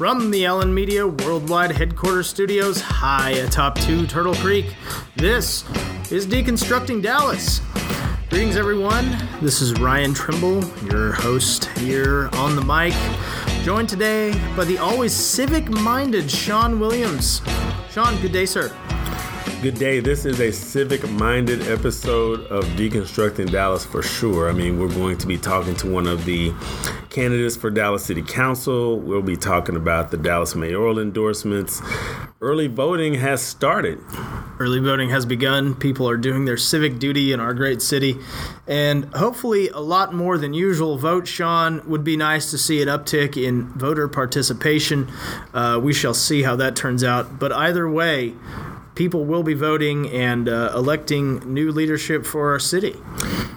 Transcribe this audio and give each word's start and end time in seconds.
From 0.00 0.30
the 0.30 0.46
Allyn 0.46 0.72
Media 0.72 1.06
Worldwide 1.06 1.72
Headquarters 1.72 2.26
Studios, 2.26 2.80
high 2.80 3.32
atop 3.32 3.78
2 3.80 4.06
Turtle 4.06 4.34
Creek, 4.36 4.74
this 5.14 5.62
is 6.10 6.26
Deconstructing 6.26 7.02
Dallas. 7.02 7.60
Greetings, 8.30 8.56
everyone. 8.56 9.14
This 9.42 9.60
is 9.60 9.78
Ryan 9.78 10.14
Trimble, 10.14 10.64
your 10.90 11.12
host 11.12 11.66
here 11.76 12.30
on 12.32 12.56
the 12.56 12.64
mic, 12.64 12.94
joined 13.62 13.90
today 13.90 14.32
by 14.56 14.64
the 14.64 14.78
always 14.78 15.12
civic 15.12 15.68
minded 15.68 16.30
Shawn 16.30 16.80
Williams. 16.80 17.42
Shawn, 17.90 18.18
good 18.22 18.32
day, 18.32 18.46
sir. 18.46 18.74
Good 19.62 19.74
day. 19.74 20.00
This 20.00 20.24
is 20.24 20.40
a 20.40 20.50
civic 20.50 21.06
minded 21.10 21.68
episode 21.68 22.46
of 22.46 22.64
Deconstructing 22.78 23.50
Dallas 23.50 23.84
for 23.84 24.02
sure. 24.02 24.48
I 24.48 24.54
mean, 24.54 24.80
we're 24.80 24.88
going 24.88 25.18
to 25.18 25.26
be 25.26 25.36
talking 25.36 25.74
to 25.76 25.90
one 25.90 26.06
of 26.06 26.24
the 26.24 26.54
candidates 27.10 27.56
for 27.56 27.68
Dallas 27.68 28.02
City 28.02 28.22
Council. 28.22 28.98
We'll 28.98 29.20
be 29.20 29.36
talking 29.36 29.76
about 29.76 30.12
the 30.12 30.16
Dallas 30.16 30.54
mayoral 30.54 30.98
endorsements. 30.98 31.82
Early 32.40 32.68
voting 32.68 33.12
has 33.14 33.42
started. 33.42 33.98
Early 34.58 34.80
voting 34.80 35.10
has 35.10 35.26
begun. 35.26 35.74
People 35.74 36.08
are 36.08 36.16
doing 36.16 36.46
their 36.46 36.56
civic 36.56 36.98
duty 36.98 37.34
in 37.34 37.38
our 37.38 37.52
great 37.52 37.82
city. 37.82 38.16
And 38.66 39.14
hopefully, 39.14 39.68
a 39.68 39.80
lot 39.80 40.14
more 40.14 40.38
than 40.38 40.54
usual 40.54 40.96
vote, 40.96 41.28
Shawn. 41.28 41.86
Would 41.86 42.02
be 42.02 42.16
nice 42.16 42.50
to 42.50 42.56
see 42.56 42.80
an 42.80 42.88
uptick 42.88 43.36
in 43.36 43.68
voter 43.74 44.08
participation. 44.08 45.12
Uh, 45.52 45.78
we 45.82 45.92
shall 45.92 46.14
see 46.14 46.44
how 46.44 46.56
that 46.56 46.76
turns 46.76 47.04
out. 47.04 47.38
But 47.38 47.52
either 47.52 47.90
way, 47.90 48.32
people 49.00 49.24
will 49.24 49.42
be 49.42 49.54
voting 49.54 50.10
and 50.10 50.46
uh, 50.46 50.70
electing 50.74 51.38
new 51.50 51.72
leadership 51.72 52.26
for 52.26 52.50
our 52.52 52.58
city. 52.58 52.94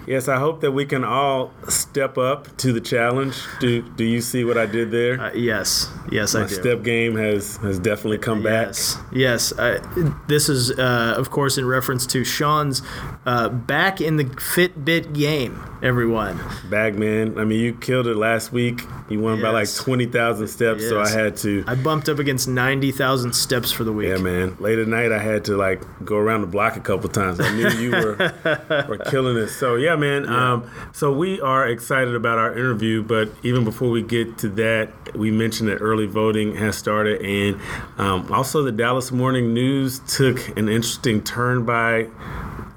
Yes, 0.06 0.26
I 0.26 0.38
hope 0.38 0.62
that 0.62 0.72
we 0.72 0.86
can 0.86 1.04
all 1.04 1.52
step 1.68 2.16
up 2.16 2.56
to 2.56 2.72
the 2.72 2.80
challenge. 2.80 3.36
Do 3.60 3.82
Do 3.82 4.04
you 4.04 4.22
see 4.22 4.42
what 4.42 4.56
I 4.56 4.64
did 4.64 4.90
there? 4.90 5.20
Uh, 5.20 5.32
yes, 5.34 5.90
yes, 6.10 6.32
My 6.32 6.44
I 6.44 6.46
do. 6.46 6.54
step 6.54 6.82
game 6.82 7.16
has 7.16 7.58
has 7.58 7.78
definitely 7.78 8.16
come 8.18 8.42
back. 8.42 8.68
Yes, 8.68 8.98
yes. 9.12 9.52
I, 9.58 9.80
this 10.28 10.48
is, 10.48 10.70
uh, 10.70 11.14
of 11.18 11.28
course, 11.30 11.58
in 11.58 11.66
reference 11.66 12.06
to 12.06 12.24
Shawn's 12.24 12.80
uh, 13.26 13.50
back 13.50 14.00
in 14.00 14.16
the 14.16 14.24
Fitbit 14.24 15.12
game. 15.12 15.60
Everyone, 15.84 16.40
Bagman, 16.70 17.38
I 17.38 17.44
mean, 17.44 17.60
you 17.60 17.74
killed 17.74 18.06
it 18.06 18.16
last 18.16 18.52
week. 18.52 18.80
You 19.10 19.20
won 19.20 19.42
by 19.42 19.50
like 19.50 19.70
twenty 19.74 20.06
thousand 20.06 20.48
steps, 20.48 20.88
so 20.88 20.98
I 20.98 21.10
had 21.10 21.36
to. 21.38 21.62
I 21.66 21.74
bumped 21.74 22.08
up 22.08 22.18
against 22.18 22.48
ninety 22.48 22.90
thousand 22.90 23.34
steps 23.34 23.70
for 23.70 23.84
the 23.84 23.92
week. 23.92 24.08
Yeah, 24.08 24.16
man. 24.16 24.56
Late 24.58 24.78
at 24.78 24.88
night, 24.88 25.12
I 25.12 25.18
had 25.18 25.44
to 25.44 25.58
like 25.58 25.82
go 26.02 26.16
around 26.16 26.40
the 26.40 26.46
block 26.46 26.78
a 26.78 26.80
couple 26.80 27.10
times. 27.10 27.38
I 27.38 27.54
knew 27.54 27.68
you 27.68 27.90
were 27.90 28.86
were 28.88 28.96
killing 28.96 29.36
it. 29.36 29.48
So 29.48 29.74
yeah, 29.74 29.94
man. 29.94 30.26
Um, 30.26 30.70
so 30.94 31.12
we 31.12 31.38
are 31.42 31.68
excited 31.68 32.14
about 32.14 32.38
our 32.38 32.52
interview, 32.52 33.02
but 33.02 33.30
even 33.42 33.62
before 33.62 33.90
we 33.90 34.00
get 34.00 34.38
to 34.38 34.48
that, 34.48 35.14
we 35.14 35.30
mentioned 35.30 35.68
that 35.68 35.82
early 35.82 36.06
voting 36.06 36.56
has 36.56 36.78
started, 36.78 37.20
and 37.20 37.60
um, 37.98 38.32
also 38.32 38.62
the 38.62 38.72
Dallas 38.72 39.12
Morning 39.12 39.52
News 39.52 39.98
took 40.06 40.56
an 40.56 40.70
interesting 40.70 41.22
turn 41.22 41.66
by. 41.66 42.08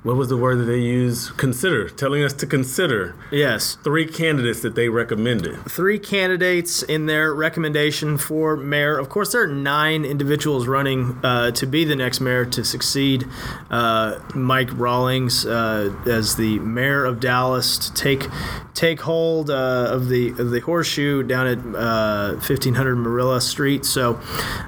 What 0.04 0.16
was 0.16 0.30
the 0.30 0.38
word 0.38 0.58
that 0.60 0.66
they 0.66 0.80
used? 0.80 1.36
Consider, 1.38 1.90
telling 1.90 2.24
us 2.24 2.32
to 2.34 2.46
consider 2.48 3.16
Yes, 3.30 3.76
three 3.84 4.06
candidates 4.06 4.62
that 4.62 4.74
they 4.76 4.88
recommended. 4.88 5.58
three 5.66 6.00
candidates 6.00 6.82
in 6.84 7.08
their 7.08 7.34
recommendation 7.34 8.18
for 8.18 8.56
mayor. 8.56 8.98
Of 8.98 9.10
course, 9.10 9.34
there 9.34 9.42
are 9.44 9.48
nine 9.48 10.06
individuals 10.06 10.66
running 10.68 11.20
uh, 11.24 11.52
to 11.52 11.66
be 11.66 11.84
the 11.84 11.96
next 11.96 12.22
mayor 12.22 12.46
to 12.46 12.64
succeed 12.64 13.26
uh, 13.70 14.20
Mike 14.34 14.70
Rawlings 14.74 15.46
uh, 15.46 15.94
as 16.06 16.36
the 16.38 16.60
mayor 16.60 17.04
of 17.04 17.20
Dallas 17.20 17.78
to 17.80 17.94
take 17.94 18.28
take 18.74 19.02
hold 19.02 19.50
uh, 19.50 19.88
of 19.90 20.08
the 20.08 20.30
of 20.30 20.52
the 20.52 20.60
horseshoe 20.62 21.24
down 21.24 21.48
at 21.48 21.58
uh, 21.76 22.34
1500 22.36 22.96
Marilla 22.96 23.42
Street. 23.42 23.84
So, 23.84 24.22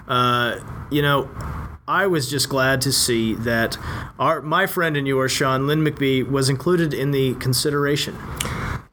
uh, 0.07 0.59
you 0.91 1.01
know. 1.01 1.29
I 1.89 2.05
was 2.05 2.29
just 2.29 2.49
glad 2.49 2.81
to 2.81 2.91
see 2.91 3.33
that 3.33 3.75
our 4.19 4.43
my 4.43 4.67
friend 4.67 4.95
and 4.95 5.07
yours, 5.07 5.31
Shawn 5.31 5.65
Lynn 5.65 5.83
McBee, 5.83 6.29
was 6.29 6.47
included 6.47 6.93
in 6.93 7.09
the 7.09 7.33
consideration. 7.35 8.15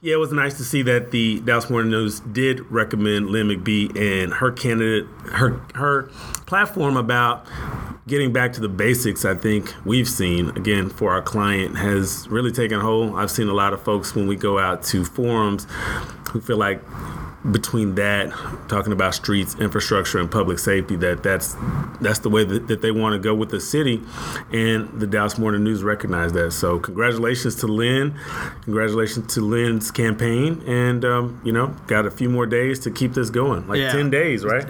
Yeah, 0.00 0.14
it 0.14 0.18
was 0.18 0.32
nice 0.32 0.56
to 0.56 0.64
see 0.64 0.80
that 0.80 1.10
the 1.10 1.40
Dallas 1.40 1.68
Morning 1.68 1.90
News 1.90 2.20
did 2.20 2.60
recommend 2.72 3.28
Lynn 3.28 3.48
McBee 3.48 3.94
and 4.00 4.32
her 4.32 4.50
candidate, 4.50 5.04
her 5.32 5.60
her 5.74 6.04
platform 6.46 6.96
about 6.96 7.46
getting 8.08 8.32
back 8.32 8.54
to 8.54 8.62
the 8.62 8.68
basics. 8.70 9.26
I 9.26 9.34
think 9.34 9.74
we've 9.84 10.08
seen 10.08 10.48
again 10.56 10.88
for 10.88 11.12
our 11.12 11.20
client 11.20 11.76
has 11.76 12.26
really 12.30 12.50
taken 12.50 12.80
hold. 12.80 13.14
I've 13.16 13.30
seen 13.30 13.48
a 13.48 13.54
lot 13.54 13.74
of 13.74 13.82
folks 13.82 14.14
when 14.14 14.26
we 14.26 14.36
go 14.36 14.58
out 14.58 14.82
to 14.84 15.04
forums 15.04 15.66
who 16.30 16.40
feel 16.40 16.56
like 16.56 16.80
between 17.52 17.94
that 17.94 18.30
talking 18.68 18.92
about 18.92 19.14
streets 19.14 19.54
infrastructure 19.60 20.18
and 20.18 20.30
public 20.30 20.58
safety 20.58 20.96
that 20.96 21.22
that's 21.22 21.54
that's 22.00 22.18
the 22.20 22.28
way 22.28 22.44
that, 22.44 22.66
that 22.66 22.82
they 22.82 22.90
want 22.90 23.12
to 23.12 23.18
go 23.18 23.34
with 23.34 23.50
the 23.50 23.60
city 23.60 24.02
and 24.52 24.88
the 25.00 25.06
dallas 25.06 25.38
morning 25.38 25.62
news 25.62 25.82
recognized 25.82 26.34
that 26.34 26.50
so 26.50 26.78
congratulations 26.78 27.54
to 27.54 27.66
lynn 27.66 28.18
congratulations 28.62 29.32
to 29.32 29.40
lynn's 29.40 29.90
campaign 29.90 30.62
and 30.66 31.04
um, 31.04 31.40
you 31.44 31.52
know 31.52 31.68
got 31.86 32.04
a 32.06 32.10
few 32.10 32.28
more 32.28 32.46
days 32.46 32.80
to 32.80 32.90
keep 32.90 33.14
this 33.14 33.30
going 33.30 33.66
like 33.68 33.78
Yeah. 33.78 33.92
10 33.92 34.10
days 34.10 34.44
right 34.44 34.64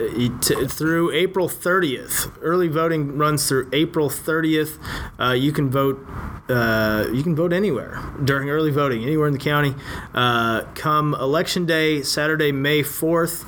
through 0.71 1.13
April 1.13 1.49
30th. 1.49 2.31
Early 2.43 2.69
voting 2.69 3.17
runs 3.19 3.49
through 3.49 3.69
April 3.73 4.09
30th. 4.11 4.79
Uh, 5.19 5.33
you 5.33 5.53
can 5.53 5.71
vote. 5.71 6.05
Uh, 6.49 7.09
you 7.13 7.23
can 7.23 7.35
vote 7.35 7.53
anywhere 7.53 8.01
during 8.23 8.49
early 8.51 8.71
voting, 8.71 9.03
anywhere 9.03 9.27
in 9.27 9.33
the 9.33 9.39
county. 9.39 9.75
Uh, 10.15 10.63
come 10.75 11.15
election 11.15 11.67
day, 11.67 12.03
Saturday, 12.03 12.53
May 12.53 12.83
4th. 12.83 13.45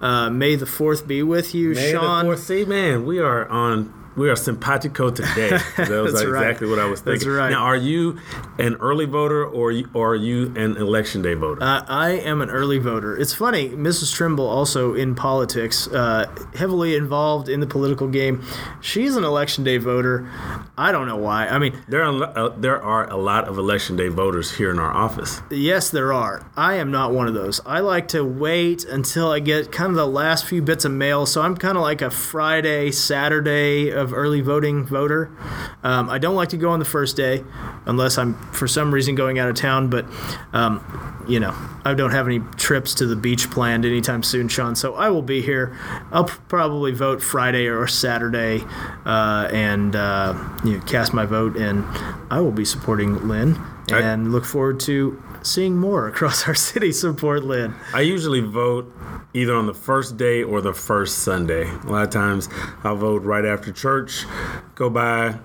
Uh, 0.00 0.28
May 0.30 0.56
the 0.56 0.66
4th 0.66 1.06
be 1.06 1.22
with 1.22 1.54
you, 1.54 1.70
May 1.70 1.74
the 1.86 1.90
Shawn. 1.92 2.26
4th. 2.26 2.38
see 2.38 2.64
man 2.64 3.06
we 3.06 3.18
are 3.20 3.48
on 3.48 3.92
we 4.16 4.28
are 4.30 4.36
simpatico 4.36 5.10
today. 5.10 5.58
That 5.76 5.88
was 6.02 6.14
right. 6.24 6.42
exactly 6.48 6.68
what 6.68 6.78
I 6.78 6.86
was 6.86 7.02
That's 7.02 7.22
thinking. 7.22 7.36
right. 7.36 7.50
Now, 7.50 7.64
are 7.64 7.76
you 7.76 8.18
an 8.58 8.74
early 8.76 9.04
voter 9.06 9.44
or 9.44 9.72
or 9.94 10.10
are 10.12 10.16
you 10.16 10.52
an 10.56 10.76
election 10.76 11.22
day 11.22 11.34
voter? 11.34 11.62
Uh, 11.62 11.84
I 11.88 12.10
am 12.10 12.40
an 12.40 12.50
early 12.50 12.78
voter. 12.78 13.16
It's 13.16 13.34
funny, 13.34 13.70
Mrs. 13.70 14.14
Trimble, 14.14 14.46
also 14.46 14.94
in 14.94 15.14
politics, 15.14 15.88
uh, 15.88 16.26
heavily 16.54 16.94
involved 16.96 17.48
in 17.48 17.60
the 17.60 17.66
political 17.66 18.06
game. 18.08 18.42
She's 18.80 19.16
an 19.16 19.24
election 19.24 19.64
day 19.64 19.78
voter. 19.78 20.28
I 20.76 20.92
don't 20.92 21.06
know 21.06 21.16
why. 21.16 21.46
I 21.48 21.58
mean, 21.58 21.78
There 21.88 22.02
are 22.02 22.22
uh, 22.38 22.48
there 22.50 22.80
are 22.82 23.08
a 23.10 23.16
lot 23.16 23.48
of 23.48 23.58
election 23.58 23.96
day 23.96 24.08
voters 24.08 24.52
here 24.56 24.70
in 24.70 24.78
our 24.78 24.92
office. 24.92 25.40
Yes, 25.50 25.90
there 25.90 26.12
are. 26.12 26.46
I 26.56 26.74
am 26.74 26.90
not 26.90 27.12
one 27.12 27.28
of 27.28 27.34
those. 27.34 27.60
I 27.66 27.80
like 27.80 28.08
to 28.08 28.24
wait 28.24 28.84
until 28.84 29.30
I 29.30 29.40
get 29.40 29.72
kind 29.72 29.90
of 29.90 29.96
the 29.96 30.06
last 30.06 30.44
few 30.46 30.62
bits 30.62 30.84
of 30.84 30.92
mail. 30.92 31.26
So 31.26 31.42
I'm 31.42 31.56
kind 31.56 31.76
of 31.76 31.82
like 31.82 32.02
a 32.02 32.10
Friday, 32.10 32.90
Saturday 32.90 33.90
of 34.02 34.12
early 34.12 34.40
voting 34.42 34.84
voter. 34.84 35.30
Um, 35.82 36.10
I 36.10 36.18
don't 36.18 36.34
like 36.34 36.50
to 36.50 36.56
go 36.56 36.70
on 36.70 36.78
the 36.78 36.84
first 36.84 37.16
day 37.16 37.42
unless 37.86 38.18
I'm 38.18 38.34
for 38.52 38.68
some 38.68 38.92
reason 38.92 39.14
going 39.14 39.38
out 39.38 39.48
of 39.48 39.54
town. 39.56 39.88
But 39.88 40.04
um, 40.52 41.24
you 41.28 41.40
know, 41.40 41.54
I 41.84 41.94
don't 41.94 42.10
have 42.10 42.26
any 42.26 42.40
trips 42.56 42.94
to 42.96 43.06
the 43.06 43.16
beach 43.16 43.50
planned 43.50 43.84
anytime 43.84 44.22
soon, 44.22 44.48
Shawn. 44.48 44.76
So 44.76 44.94
I 44.94 45.08
will 45.08 45.22
be 45.22 45.40
here. 45.40 45.76
I'll 46.12 46.24
probably 46.24 46.92
vote 46.92 47.22
Friday 47.22 47.66
or 47.66 47.86
Saturday, 47.86 48.64
uh, 49.06 49.48
and 49.52 49.96
uh, 49.96 50.34
you 50.64 50.78
know, 50.78 50.84
cast 50.84 51.14
my 51.14 51.24
vote. 51.24 51.56
And 51.56 51.84
I 52.30 52.40
will 52.40 52.52
be 52.52 52.64
supporting 52.64 53.28
Lynn 53.28 53.56
I- 53.90 54.00
and 54.00 54.32
look 54.32 54.44
forward 54.44 54.80
to 54.80 55.22
seeing 55.42 55.76
more 55.76 56.08
across 56.08 56.46
our 56.48 56.54
city 56.54 56.92
support 56.92 57.44
Lynn. 57.44 57.74
I 57.94 58.00
usually 58.02 58.40
vote 58.40 58.92
either 59.34 59.54
on 59.54 59.66
the 59.66 59.74
first 59.74 60.16
day 60.16 60.42
or 60.42 60.60
the 60.60 60.74
first 60.74 61.20
Sunday. 61.20 61.68
A 61.68 61.86
lot 61.86 62.04
of 62.04 62.10
times 62.10 62.48
I'll 62.84 62.96
vote 62.96 63.22
right 63.22 63.44
after 63.44 63.72
church, 63.72 64.24
go 64.74 64.90
by 64.90 65.38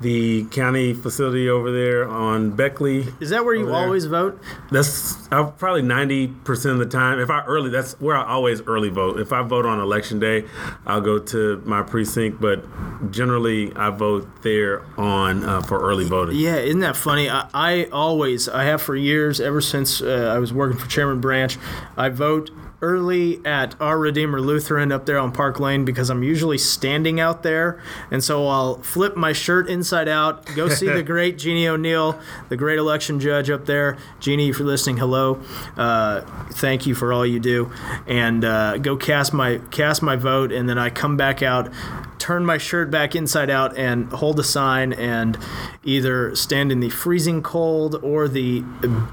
the 0.00 0.44
county 0.46 0.92
facility 0.92 1.48
over 1.48 1.72
there 1.72 2.08
on 2.08 2.50
Beckley. 2.50 3.06
Is 3.20 3.30
that 3.30 3.44
where 3.44 3.54
you 3.54 3.66
there. 3.66 3.74
always 3.74 4.04
vote? 4.06 4.40
That's 4.70 5.26
uh, 5.32 5.50
probably 5.52 5.82
90% 5.82 6.70
of 6.70 6.78
the 6.78 6.86
time. 6.86 7.18
If 7.18 7.30
I 7.30 7.42
early, 7.44 7.70
that's 7.70 7.98
where 8.00 8.16
I 8.16 8.24
always 8.26 8.60
early 8.62 8.90
vote. 8.90 9.18
If 9.18 9.32
I 9.32 9.42
vote 9.42 9.66
on 9.66 9.80
election 9.80 10.18
day, 10.18 10.44
I'll 10.86 11.00
go 11.00 11.18
to 11.18 11.62
my 11.64 11.82
precinct, 11.82 12.40
but 12.40 12.64
generally 13.10 13.72
I 13.74 13.90
vote 13.90 14.42
there 14.42 14.84
on 14.98 15.44
uh, 15.44 15.62
for 15.62 15.80
early 15.80 16.04
voting. 16.04 16.36
Yeah, 16.36 16.56
isn't 16.56 16.80
that 16.80 16.96
funny? 16.96 17.28
I, 17.28 17.48
I 17.54 17.84
always, 17.92 18.48
I 18.48 18.64
have 18.64 18.82
for 18.82 18.94
years, 18.94 19.33
ever 19.40 19.60
since 19.60 20.00
uh, 20.00 20.32
I 20.34 20.38
was 20.38 20.52
working 20.52 20.78
for 20.78 20.88
Chairman 20.88 21.20
Branch, 21.20 21.56
I 21.96 22.08
vote 22.08 22.50
early 22.84 23.40
at 23.46 23.80
Our 23.80 23.98
Redeemer 23.98 24.40
Lutheran 24.42 24.92
up 24.92 25.06
there 25.06 25.18
on 25.18 25.32
Park 25.32 25.58
Lane 25.58 25.86
because 25.86 26.10
I'm 26.10 26.22
usually 26.22 26.58
standing 26.58 27.18
out 27.18 27.42
there. 27.42 27.82
And 28.10 28.22
so 28.22 28.46
I'll 28.46 28.76
flip 28.82 29.16
my 29.16 29.32
shirt 29.32 29.68
inside 29.68 30.06
out, 30.06 30.44
go 30.54 30.68
see 30.68 30.88
the 30.88 31.02
great 31.14 31.38
Jeannie 31.38 31.66
O'Neill, 31.66 32.20
the 32.50 32.58
great 32.58 32.78
election 32.78 33.20
judge 33.20 33.48
up 33.48 33.64
there. 33.64 33.96
Jeannie, 34.20 34.50
if 34.50 34.58
you're 34.58 34.68
listening, 34.68 34.98
hello. 34.98 35.40
Uh, 35.78 36.20
thank 36.52 36.86
you 36.86 36.94
for 36.94 37.10
all 37.10 37.24
you 37.24 37.40
do. 37.40 37.72
And 38.06 38.44
uh, 38.44 38.76
go 38.76 38.98
cast 38.98 39.32
my 39.32 39.58
cast 39.70 40.02
my 40.02 40.16
vote, 40.16 40.52
and 40.52 40.68
then 40.68 40.78
I 40.78 40.90
come 40.90 41.16
back 41.16 41.42
out 41.42 41.72
turn 42.24 42.46
my 42.46 42.56
shirt 42.56 42.90
back 42.90 43.14
inside 43.14 43.50
out 43.50 43.76
and 43.76 44.10
hold 44.10 44.40
a 44.40 44.42
sign 44.42 44.94
and 44.94 45.36
either 45.84 46.34
stand 46.34 46.72
in 46.72 46.80
the 46.80 46.88
freezing 46.88 47.42
cold 47.42 47.96
or 48.02 48.28
the 48.28 48.64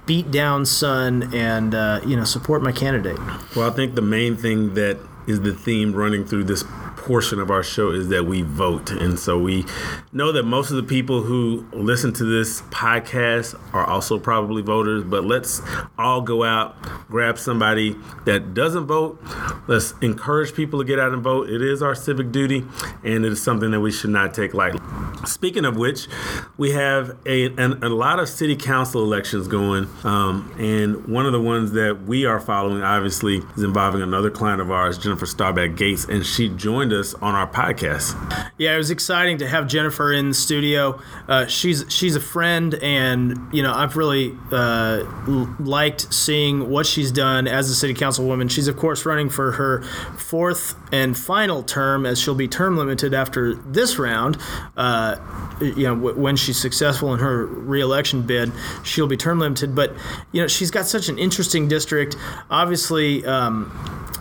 beat 0.05 0.31
down 0.31 0.65
sun 0.65 1.29
and 1.35 1.75
uh, 1.75 1.99
you 2.05 2.15
know 2.15 2.23
support 2.23 2.63
my 2.63 2.71
candidate. 2.71 3.19
Well, 3.53 3.69
I 3.69 3.73
think 3.73 3.95
the 3.95 4.01
main 4.01 4.37
thing 4.37 4.75
that 4.75 4.97
is 5.27 5.41
the 5.41 5.53
theme 5.53 5.91
running 5.91 6.23
through 6.23 6.45
this 6.45 6.63
portion 6.95 7.39
of 7.39 7.49
our 7.49 7.63
show 7.63 7.91
is 7.91 8.09
that 8.09 8.25
we 8.25 8.41
vote. 8.41 8.91
And 8.91 9.17
so 9.17 9.38
we 9.38 9.65
know 10.11 10.31
that 10.31 10.43
most 10.43 10.69
of 10.71 10.77
the 10.77 10.83
people 10.83 11.21
who 11.21 11.65
listen 11.73 12.13
to 12.13 12.23
this 12.23 12.61
podcast 12.63 13.59
are 13.73 13.85
also 13.85 14.19
probably 14.19 14.61
voters, 14.61 15.03
but 15.03 15.23
let's 15.23 15.61
all 15.97 16.21
go 16.21 16.43
out, 16.43 16.75
grab 17.07 17.38
somebody 17.38 17.95
that 18.25 18.53
doesn't 18.53 18.85
vote. 18.85 19.21
Let's 19.67 19.93
encourage 20.01 20.53
people 20.53 20.79
to 20.79 20.85
get 20.85 20.99
out 20.99 21.13
and 21.13 21.21
vote. 21.21 21.49
It 21.49 21.61
is 21.61 21.81
our 21.81 21.95
civic 21.95 22.31
duty, 22.31 22.65
and 23.03 23.25
it 23.25 23.31
is 23.31 23.41
something 23.41 23.71
that 23.71 23.79
we 23.79 23.91
should 23.91 24.09
not 24.09 24.33
take 24.33 24.53
lightly. 24.53 24.79
Speaking 25.25 25.65
of 25.65 25.75
which, 25.77 26.07
we 26.57 26.71
have 26.71 27.17
a, 27.25 27.45
an, 27.57 27.83
a 27.83 27.89
lot 27.89 28.19
of 28.19 28.27
city 28.27 28.55
council 28.55 29.03
elections 29.03 29.47
going, 29.47 29.88
um, 30.03 30.51
and 30.57 31.05
one 31.07 31.25
of 31.25 31.31
the 31.31 31.41
ones 31.41 31.73
that 31.73 32.03
we 32.03 32.25
are 32.25 32.39
following, 32.39 32.81
obviously, 32.81 33.38
is 33.55 33.63
involving 33.63 34.01
another 34.01 34.31
client 34.31 34.61
of 34.61 34.71
ours, 34.71 34.97
Jennifer 34.97 35.27
Staubach 35.27 35.75
Gates, 35.75 36.05
and 36.05 36.25
she 36.25 36.49
joined 36.49 36.80
us 36.89 37.13
on 37.15 37.35
our 37.35 37.47
podcast. 37.47 38.15
Yeah, 38.57 38.73
it 38.73 38.77
was 38.77 38.89
exciting 38.89 39.37
to 39.37 39.47
have 39.47 39.67
Jennifer 39.67 40.11
in 40.11 40.29
the 40.29 40.33
studio. 40.33 40.99
Uh, 41.27 41.45
she's 41.45 41.85
she's 41.89 42.15
a 42.15 42.19
friend, 42.19 42.73
and 42.75 43.37
you 43.53 43.61
know 43.61 43.73
I've 43.73 43.95
really 43.95 44.35
uh, 44.51 45.03
liked 45.59 46.11
seeing 46.13 46.69
what 46.69 46.85
she's 46.85 47.11
done 47.11 47.47
as 47.47 47.69
a 47.69 47.75
city 47.75 47.93
councilwoman. 47.93 48.49
She's 48.49 48.67
of 48.67 48.77
course 48.77 49.05
running 49.05 49.29
for 49.29 49.51
her 49.51 49.83
fourth 50.17 50.75
and 50.91 51.17
final 51.17 51.61
term, 51.61 52.05
as 52.05 52.19
she'll 52.19 52.35
be 52.35 52.47
term 52.47 52.77
limited 52.77 53.13
after 53.13 53.53
this 53.55 53.99
round. 53.99 54.37
Uh, 54.75 55.17
you 55.61 55.83
know, 55.83 55.95
w- 55.95 56.19
when 56.19 56.35
she's 56.35 56.59
successful 56.59 57.13
in 57.13 57.19
her 57.19 57.45
reelection 57.45 58.23
bid, 58.23 58.51
she'll 58.83 59.07
be 59.07 59.17
term 59.17 59.39
limited. 59.39 59.75
But 59.75 59.93
you 60.31 60.41
know, 60.41 60.47
she's 60.47 60.71
got 60.71 60.87
such 60.87 61.09
an 61.09 61.19
interesting 61.19 61.67
district. 61.67 62.15
Obviously. 62.49 63.23
Um, 63.25 63.71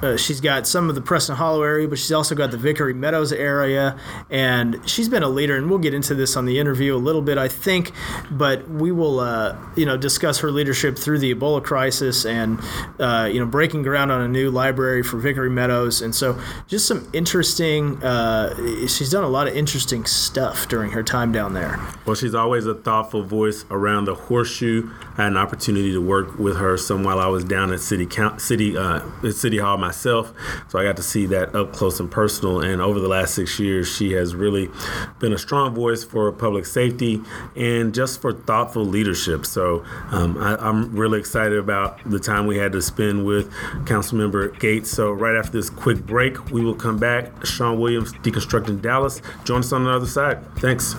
uh, 0.02 0.16
she's 0.16 0.40
got 0.40 0.66
some 0.66 0.88
of 0.88 0.94
the 0.94 1.00
Preston 1.02 1.36
Hollow 1.36 1.62
area, 1.62 1.86
but 1.86 1.98
she's 1.98 2.12
also 2.12 2.34
got 2.34 2.49
the 2.50 2.58
Vickery 2.58 2.94
Meadows 2.94 3.32
area, 3.32 3.98
and 4.28 4.80
she's 4.88 5.08
been 5.08 5.22
a 5.22 5.28
leader. 5.28 5.56
And 5.56 5.68
we'll 5.68 5.78
get 5.78 5.94
into 5.94 6.14
this 6.14 6.36
on 6.36 6.46
the 6.46 6.58
interview 6.58 6.94
a 6.94 6.98
little 6.98 7.22
bit, 7.22 7.38
I 7.38 7.48
think. 7.48 7.92
But 8.30 8.68
we 8.68 8.92
will, 8.92 9.20
uh, 9.20 9.56
you 9.76 9.86
know, 9.86 9.96
discuss 9.96 10.38
her 10.40 10.50
leadership 10.50 10.98
through 10.98 11.18
the 11.18 11.34
Ebola 11.34 11.62
crisis 11.62 12.24
and, 12.24 12.60
uh, 12.98 13.28
you 13.30 13.40
know, 13.40 13.46
breaking 13.46 13.82
ground 13.82 14.10
on 14.12 14.20
a 14.20 14.28
new 14.28 14.50
library 14.50 15.02
for 15.02 15.18
Vickery 15.18 15.50
Meadows. 15.50 16.00
And 16.02 16.14
so, 16.14 16.40
just 16.66 16.86
some 16.86 17.08
interesting. 17.12 18.02
Uh, 18.02 18.54
she's 18.86 19.10
done 19.10 19.24
a 19.24 19.28
lot 19.28 19.48
of 19.48 19.56
interesting 19.56 20.04
stuff 20.04 20.68
during 20.68 20.90
her 20.92 21.02
time 21.02 21.32
down 21.32 21.54
there. 21.54 21.78
Well, 22.06 22.16
she's 22.16 22.34
always 22.34 22.66
a 22.66 22.74
thoughtful 22.74 23.22
voice 23.22 23.64
around 23.70 24.06
the 24.06 24.14
horseshoe. 24.14 24.90
I 25.16 25.24
had 25.24 25.32
an 25.32 25.36
opportunity 25.36 25.92
to 25.92 26.00
work 26.00 26.38
with 26.38 26.56
her 26.56 26.76
some 26.76 27.04
while 27.04 27.18
I 27.18 27.26
was 27.26 27.44
down 27.44 27.72
at 27.72 27.80
City 27.80 28.08
City 28.38 28.76
uh, 28.76 29.00
City 29.30 29.58
Hall 29.58 29.76
myself, 29.76 30.32
so 30.68 30.78
I 30.78 30.84
got 30.84 30.96
to 30.96 31.02
see 31.02 31.26
that 31.26 31.54
up 31.54 31.72
close 31.72 32.00
and 32.00 32.10
personal. 32.10 32.39
And 32.42 32.80
over 32.80 32.98
the 32.98 33.08
last 33.08 33.34
six 33.34 33.58
years, 33.58 33.88
she 33.88 34.12
has 34.12 34.34
really 34.34 34.70
been 35.18 35.32
a 35.32 35.38
strong 35.38 35.74
voice 35.74 36.04
for 36.04 36.30
public 36.32 36.66
safety 36.66 37.20
and 37.54 37.94
just 37.94 38.20
for 38.20 38.32
thoughtful 38.32 38.84
leadership. 38.84 39.46
So 39.46 39.84
um, 40.10 40.38
I, 40.38 40.56
I'm 40.56 40.94
really 40.96 41.18
excited 41.18 41.58
about 41.58 41.98
the 42.08 42.18
time 42.18 42.46
we 42.46 42.56
had 42.56 42.72
to 42.72 42.82
spend 42.82 43.24
with 43.24 43.52
Councilmember 43.84 44.58
Gates. 44.58 44.90
So 44.90 45.12
right 45.12 45.36
after 45.36 45.52
this 45.52 45.70
quick 45.70 45.98
break, 46.06 46.50
we 46.50 46.64
will 46.64 46.74
come 46.74 46.98
back. 46.98 47.44
Shawn 47.44 47.78
Williams, 47.78 48.12
Deconstructing 48.14 48.80
Dallas. 48.80 49.20
Join 49.44 49.60
us 49.60 49.72
on 49.72 49.84
the 49.84 49.90
other 49.90 50.06
side. 50.06 50.44
Thanks. 50.56 50.94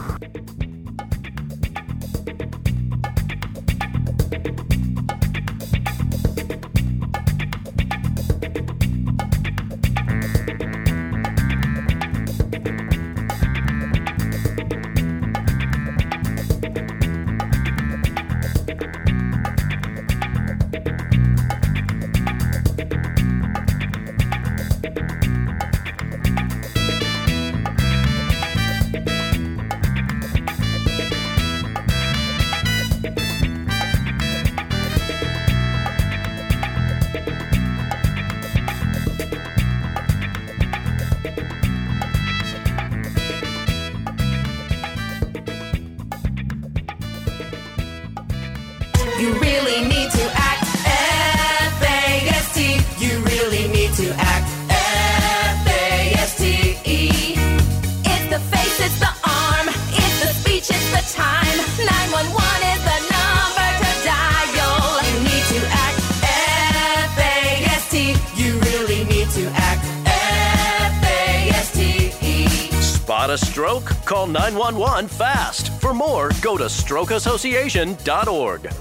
A 73.32 73.38
stroke? 73.38 73.86
Call 74.04 74.28
911 74.28 75.08
fast. 75.08 75.72
For 75.80 75.94
more, 75.94 76.32
go 76.42 76.58
to 76.58 76.66
strokeassociation.org. 76.66 78.74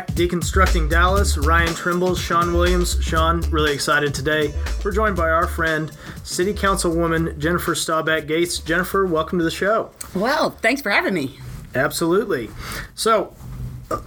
back, 0.00 0.14
Deconstructing 0.16 0.88
Dallas. 0.88 1.36
Ryan 1.36 1.74
Trimble, 1.74 2.14
Shawn 2.14 2.54
Williams. 2.54 3.02
Shawn, 3.02 3.40
really 3.50 3.72
excited 3.74 4.14
today. 4.14 4.54
We're 4.82 4.92
joined 4.92 5.16
by 5.16 5.28
our 5.28 5.46
friend, 5.46 5.90
City 6.24 6.54
Councilwoman 6.54 7.38
Jennifer 7.38 7.74
Staubach 7.74 8.26
Gates. 8.26 8.58
Jennifer, 8.60 9.04
welcome 9.04 9.38
to 9.38 9.44
the 9.44 9.50
show. 9.50 9.90
Well, 10.14 10.50
thanks 10.50 10.80
for 10.80 10.90
having 10.90 11.12
me. 11.12 11.38
Absolutely. 11.74 12.48
So, 12.94 13.34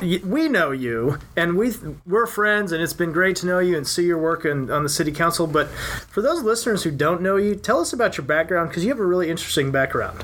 we 0.02 0.48
know 0.48 0.72
you, 0.72 1.20
and 1.36 1.58
we 1.58 1.74
we're 2.08 2.26
friends, 2.26 2.72
and 2.72 2.82
it's 2.82 2.94
been 2.94 3.12
great 3.12 3.36
to 3.38 3.46
know 3.46 3.60
you 3.60 3.78
and 3.78 3.86
see 3.86 4.06
your 4.06 4.18
work 4.18 4.46
in, 4.46 4.72
on 4.72 4.82
the 4.82 4.90
city 4.90 5.12
council. 5.12 5.46
But 5.46 5.68
for 5.68 6.22
those 6.22 6.42
listeners 6.42 6.84
who 6.84 6.92
don't 6.92 7.22
know 7.22 7.36
you, 7.36 7.56
tell 7.56 7.80
us 7.80 7.94
about 7.94 8.18
your 8.18 8.26
background 8.26 8.70
because 8.70 8.84
you 8.84 8.90
have 8.90 9.00
a 9.00 9.06
really 9.06 9.30
interesting 9.30 9.72
background. 9.72 10.24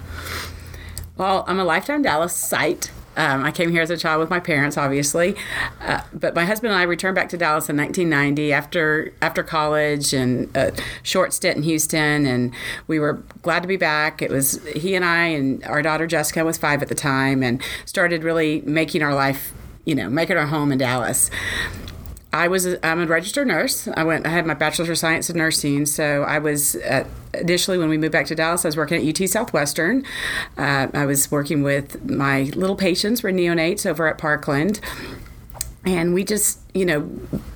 Well, 1.15 1.43
I'm 1.47 1.59
a 1.59 1.65
lifetime 1.65 2.03
Dallasite. 2.03 2.89
Um, 3.17 3.43
I 3.43 3.51
came 3.51 3.71
here 3.71 3.81
as 3.81 3.89
a 3.89 3.97
child 3.97 4.19
with 4.19 4.29
my 4.29 4.39
parents, 4.39 4.77
obviously, 4.77 5.35
uh, 5.81 6.01
but 6.13 6.35
my 6.35 6.45
husband 6.45 6.71
and 6.71 6.79
I 6.79 6.83
returned 6.83 7.15
back 7.15 7.29
to 7.29 7.37
Dallas 7.37 7.69
in 7.69 7.75
1990 7.75 8.53
after 8.53 9.13
after 9.21 9.43
college 9.43 10.13
and 10.13 10.55
a 10.55 10.71
short 11.03 11.33
stint 11.33 11.57
in 11.57 11.63
Houston, 11.63 12.25
and 12.25 12.53
we 12.87 12.99
were 12.99 13.13
glad 13.41 13.61
to 13.61 13.67
be 13.67 13.77
back. 13.77 14.21
It 14.21 14.31
was 14.31 14.63
he 14.67 14.95
and 14.95 15.03
I 15.03 15.25
and 15.25 15.63
our 15.65 15.81
daughter 15.81 16.07
Jessica 16.07 16.45
was 16.45 16.57
five 16.57 16.81
at 16.81 16.87
the 16.87 16.95
time, 16.95 17.43
and 17.43 17.61
started 17.85 18.23
really 18.23 18.61
making 18.61 19.01
our 19.01 19.13
life, 19.13 19.53
you 19.85 19.95
know, 19.95 20.09
making 20.09 20.37
our 20.37 20.47
home 20.47 20.71
in 20.71 20.77
Dallas. 20.77 21.29
I 22.31 22.48
was 22.48 22.65
a, 22.65 22.86
I'm 22.86 23.00
a 23.00 23.07
registered 23.07 23.48
nurse. 23.48 23.88
I 23.95 24.03
went. 24.03 24.27
I 24.27 24.29
had 24.29 24.45
my 24.45 24.53
bachelor's 24.53 24.89
of 24.89 24.98
science 24.98 25.29
in 25.29 25.38
nursing. 25.38 25.86
So 25.88 26.24
I 26.24 26.38
was 26.38 26.75
uh, 26.75 27.05
initially 27.33 27.77
when 27.77 27.89
we 27.89 27.98
moved 27.98 28.12
back 28.12 28.27
to 28.27 28.36
Dallas. 28.36 28.65
I 28.65 28.67
was 28.67 28.77
working 28.77 29.01
at 29.07 29.21
UT 29.21 29.27
Southwestern. 29.27 30.05
Uh, 30.57 30.88
I 30.93 31.05
was 31.05 31.31
working 31.31 31.63
with 31.63 32.07
my 32.07 32.43
little 32.55 32.75
patients 32.75 33.24
were 33.24 33.31
neonates 33.31 33.86
over 33.86 34.07
at 34.07 34.19
Parkland, 34.19 34.79
and 35.86 36.13
we 36.13 36.24
just 36.24 36.59
you 36.75 36.86
know 36.86 37.09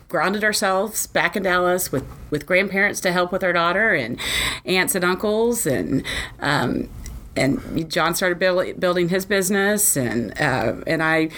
grounded 0.09 0.43
ourselves 0.43 1.05
back 1.05 1.35
in 1.35 1.43
Dallas 1.43 1.91
with 1.91 2.05
with 2.31 2.47
grandparents 2.47 2.99
to 3.01 3.11
help 3.11 3.31
with 3.31 3.43
our 3.43 3.53
daughter 3.53 3.93
and 3.93 4.19
aunts 4.65 4.95
and 4.95 5.05
uncles 5.05 5.65
and. 5.67 6.03
Um, 6.39 6.89
and 7.35 7.89
John 7.89 8.13
started 8.13 8.37
build, 8.37 8.79
building 8.79 9.09
his 9.09 9.25
business, 9.25 9.97
and 9.97 10.39
uh, 10.39 10.75
and 10.85 11.01
I 11.01 11.29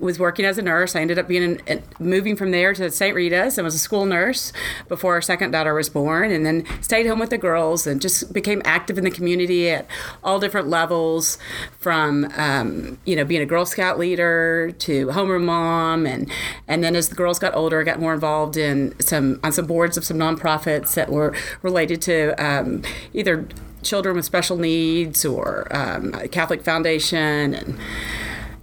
was 0.00 0.18
working 0.18 0.44
as 0.44 0.58
a 0.58 0.62
nurse. 0.62 0.96
I 0.96 1.00
ended 1.00 1.18
up 1.18 1.28
being 1.28 1.42
in, 1.42 1.60
in- 1.66 1.82
moving 1.98 2.36
from 2.36 2.50
there 2.50 2.72
to 2.74 2.90
St. 2.90 3.14
Rita's 3.14 3.58
and 3.58 3.64
was 3.64 3.74
a 3.74 3.78
school 3.78 4.06
nurse 4.06 4.52
before 4.88 5.14
our 5.14 5.22
second 5.22 5.50
daughter 5.50 5.74
was 5.74 5.88
born, 5.88 6.30
and 6.30 6.44
then 6.44 6.64
stayed 6.82 7.06
home 7.06 7.18
with 7.18 7.30
the 7.30 7.38
girls 7.38 7.86
and 7.86 8.00
just 8.00 8.32
became 8.32 8.62
active 8.64 8.98
in 8.98 9.04
the 9.04 9.10
community 9.10 9.70
at 9.70 9.86
all 10.24 10.40
different 10.40 10.68
levels, 10.68 11.38
from 11.78 12.30
um, 12.36 12.98
you 13.04 13.14
know 13.14 13.24
being 13.24 13.42
a 13.42 13.46
Girl 13.46 13.66
Scout 13.66 13.98
leader 13.98 14.72
to 14.78 15.06
homeroom 15.08 15.44
mom, 15.44 16.06
and 16.06 16.30
and 16.66 16.82
then 16.82 16.96
as 16.96 17.08
the 17.08 17.14
girls 17.14 17.38
got 17.38 17.54
older, 17.54 17.80
I 17.80 17.84
got 17.84 18.00
more 18.00 18.14
involved 18.14 18.56
in 18.56 18.98
some 19.00 19.40
on 19.44 19.52
some 19.52 19.66
boards 19.66 19.96
of 19.96 20.04
some 20.04 20.18
nonprofits 20.18 20.94
that 20.94 21.10
were 21.10 21.34
related 21.62 22.00
to 22.02 22.32
um, 22.44 22.82
either 23.12 23.46
children 23.82 24.16
with 24.16 24.24
special 24.24 24.56
needs 24.56 25.24
or 25.24 25.66
um, 25.74 26.12
Catholic 26.30 26.62
Foundation 26.62 27.54
and. 27.54 27.78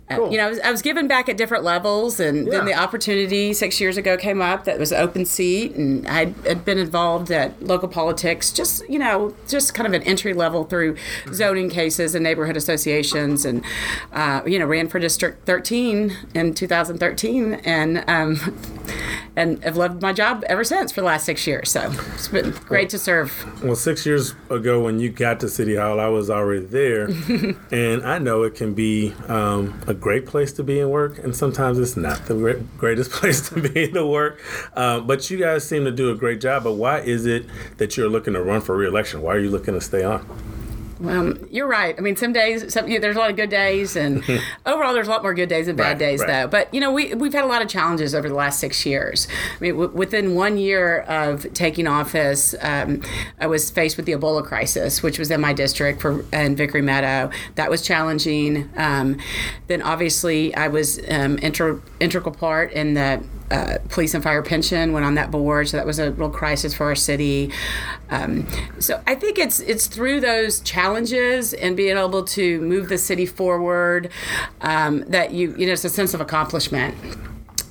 Uh, 0.09 0.29
you 0.29 0.37
know, 0.37 0.45
I 0.45 0.49
was, 0.49 0.59
I 0.61 0.71
was 0.71 0.81
given 0.81 1.07
back 1.07 1.27
at 1.27 1.35
different 1.35 1.65
levels, 1.65 2.17
and 2.19 2.49
then 2.49 2.63
the 2.63 2.73
opportunity 2.73 3.51
six 3.51 3.81
years 3.81 3.97
ago 3.97 4.15
came 4.15 4.41
up 4.41 4.63
that 4.63 4.79
was 4.79 4.93
an 4.93 5.01
open 5.01 5.25
seat, 5.25 5.75
and 5.75 6.07
I 6.07 6.33
had 6.45 6.63
been 6.63 6.77
involved 6.77 7.29
at 7.29 7.61
local 7.61 7.89
politics, 7.89 8.53
just 8.53 8.87
you 8.89 8.99
know, 8.99 9.35
just 9.49 9.73
kind 9.73 9.85
of 9.85 9.91
an 9.93 10.03
entry 10.03 10.33
level 10.33 10.63
through 10.63 10.95
zoning 11.33 11.69
cases 11.69 12.15
and 12.15 12.23
neighborhood 12.23 12.55
associations, 12.55 13.43
and 13.43 13.65
uh, 14.13 14.43
you 14.45 14.57
know, 14.57 14.65
ran 14.65 14.87
for 14.87 14.97
District 14.97 15.45
13 15.45 16.15
in 16.33 16.53
2013, 16.53 17.55
and 17.65 18.05
um, 18.07 18.57
and 19.35 19.61
have 19.65 19.75
loved 19.75 20.01
my 20.01 20.13
job 20.13 20.45
ever 20.47 20.63
since 20.63 20.93
for 20.93 21.01
the 21.01 21.07
last 21.07 21.25
six 21.25 21.45
years. 21.45 21.69
So 21.69 21.91
it's 22.13 22.29
been 22.29 22.51
great 22.51 22.89
to 22.91 22.97
serve. 22.97 23.61
Well, 23.61 23.75
six 23.75 24.05
years 24.05 24.35
ago 24.49 24.81
when 24.81 25.01
you 25.01 25.09
got 25.09 25.41
to 25.41 25.49
City 25.49 25.75
Hall, 25.75 25.99
I 25.99 26.07
was 26.07 26.29
already 26.29 26.65
there, 26.65 27.09
and 27.71 28.05
I 28.05 28.19
know 28.19 28.43
it 28.43 28.55
can 28.55 28.73
be 28.73 29.13
um, 29.27 29.77
a 29.85 29.96
great 29.99 30.25
place 30.25 30.51
to 30.53 30.63
be 30.63 30.79
in 30.79 30.89
work, 30.89 31.17
and 31.19 31.35
sometimes 31.35 31.79
it's 31.79 31.97
not 31.97 32.25
the 32.25 32.35
great, 32.35 32.77
greatest 32.77 33.11
place 33.19 33.49
to 33.49 33.61
be 33.61 33.91
to 33.91 34.05
work. 34.05 34.41
Uh, 34.73 34.99
but 34.99 35.29
you 35.29 35.37
guys 35.37 35.67
seem 35.67 35.85
to 35.85 35.91
do 35.91 36.11
a 36.11 36.15
great 36.15 36.41
job. 36.41 36.63
But 36.63 36.73
why 36.73 36.99
is 36.99 37.25
it 37.25 37.45
that 37.77 37.97
you're 37.97 38.09
looking 38.09 38.33
to 38.33 38.41
run 38.41 38.61
for 38.61 38.75
reelection? 38.75 39.21
Why 39.21 39.35
are 39.35 39.39
you 39.39 39.49
looking 39.49 39.73
to 39.73 39.81
stay 39.81 40.03
on? 40.03 40.25
Um, 41.05 41.47
you're 41.51 41.67
right. 41.67 41.95
I 41.97 42.01
mean, 42.01 42.15
some 42.15 42.33
days, 42.33 42.73
some, 42.73 42.87
yeah, 42.87 42.99
there's 42.99 43.15
a 43.15 43.19
lot 43.19 43.29
of 43.29 43.35
good 43.35 43.49
days, 43.49 43.95
and 43.95 44.23
overall, 44.65 44.93
there's 44.93 45.07
a 45.07 45.11
lot 45.11 45.21
more 45.21 45.33
good 45.33 45.49
days 45.49 45.67
than 45.67 45.75
bad 45.75 45.89
Right, 45.89 45.97
days, 45.99 46.19
right. 46.21 46.27
though. 46.27 46.47
But 46.47 46.73
you 46.73 46.79
know, 46.79 46.91
we 46.91 47.13
we've 47.13 47.33
had 47.33 47.43
a 47.43 47.47
lot 47.47 47.61
of 47.61 47.67
challenges 47.67 48.15
over 48.15 48.27
the 48.27 48.35
last 48.35 48.59
six 48.59 48.85
years. 48.85 49.27
I 49.57 49.61
mean, 49.61 49.73
w- 49.73 49.91
within 49.91 50.33
one 50.35 50.57
year 50.57 51.01
of 51.01 51.51
taking 51.53 51.87
office, 51.87 52.55
um, 52.61 53.01
I 53.39 53.47
was 53.47 53.69
faced 53.69 53.97
with 53.97 54.05
the 54.05 54.13
Ebola 54.13 54.43
crisis, 54.43 55.03
which 55.03 55.19
was 55.19 55.29
in 55.29 55.39
my 55.41 55.53
district 55.53 56.01
for 56.01 56.25
in 56.33 56.55
Vickery 56.55 56.81
Meadow. 56.81 57.31
That 57.55 57.69
was 57.69 57.81
challenging. 57.81 58.69
Um, 58.75 59.19
then, 59.67 59.81
obviously, 59.81 60.55
I 60.55 60.67
was 60.67 60.99
um, 61.09 61.37
inter- 61.39 61.81
integral 61.99 62.33
part 62.33 62.71
in 62.71 62.93
the 62.95 63.23
uh, 63.51 63.77
police 63.89 64.13
and 64.13 64.23
fire 64.23 64.41
pension 64.41 64.91
went 64.91 65.05
on 65.05 65.15
that 65.15 65.31
board, 65.31 65.69
so 65.69 65.77
that 65.77 65.85
was 65.85 65.99
a 65.99 66.11
real 66.11 66.29
crisis 66.29 66.73
for 66.73 66.85
our 66.85 66.95
city. 66.95 67.51
Um, 68.09 68.47
so 68.79 69.01
I 69.07 69.15
think 69.15 69.37
it's 69.37 69.59
it's 69.61 69.87
through 69.87 70.21
those 70.21 70.59
challenges 70.61 71.53
and 71.53 71.77
being 71.77 71.97
able 71.97 72.23
to 72.23 72.61
move 72.61 72.89
the 72.89 72.97
city 72.97 73.25
forward 73.25 74.09
um, 74.61 74.99
that 75.07 75.31
you 75.31 75.55
you 75.57 75.65
know 75.65 75.73
it's 75.73 75.85
a 75.85 75.89
sense 75.89 76.13
of 76.13 76.21
accomplishment. 76.21 76.95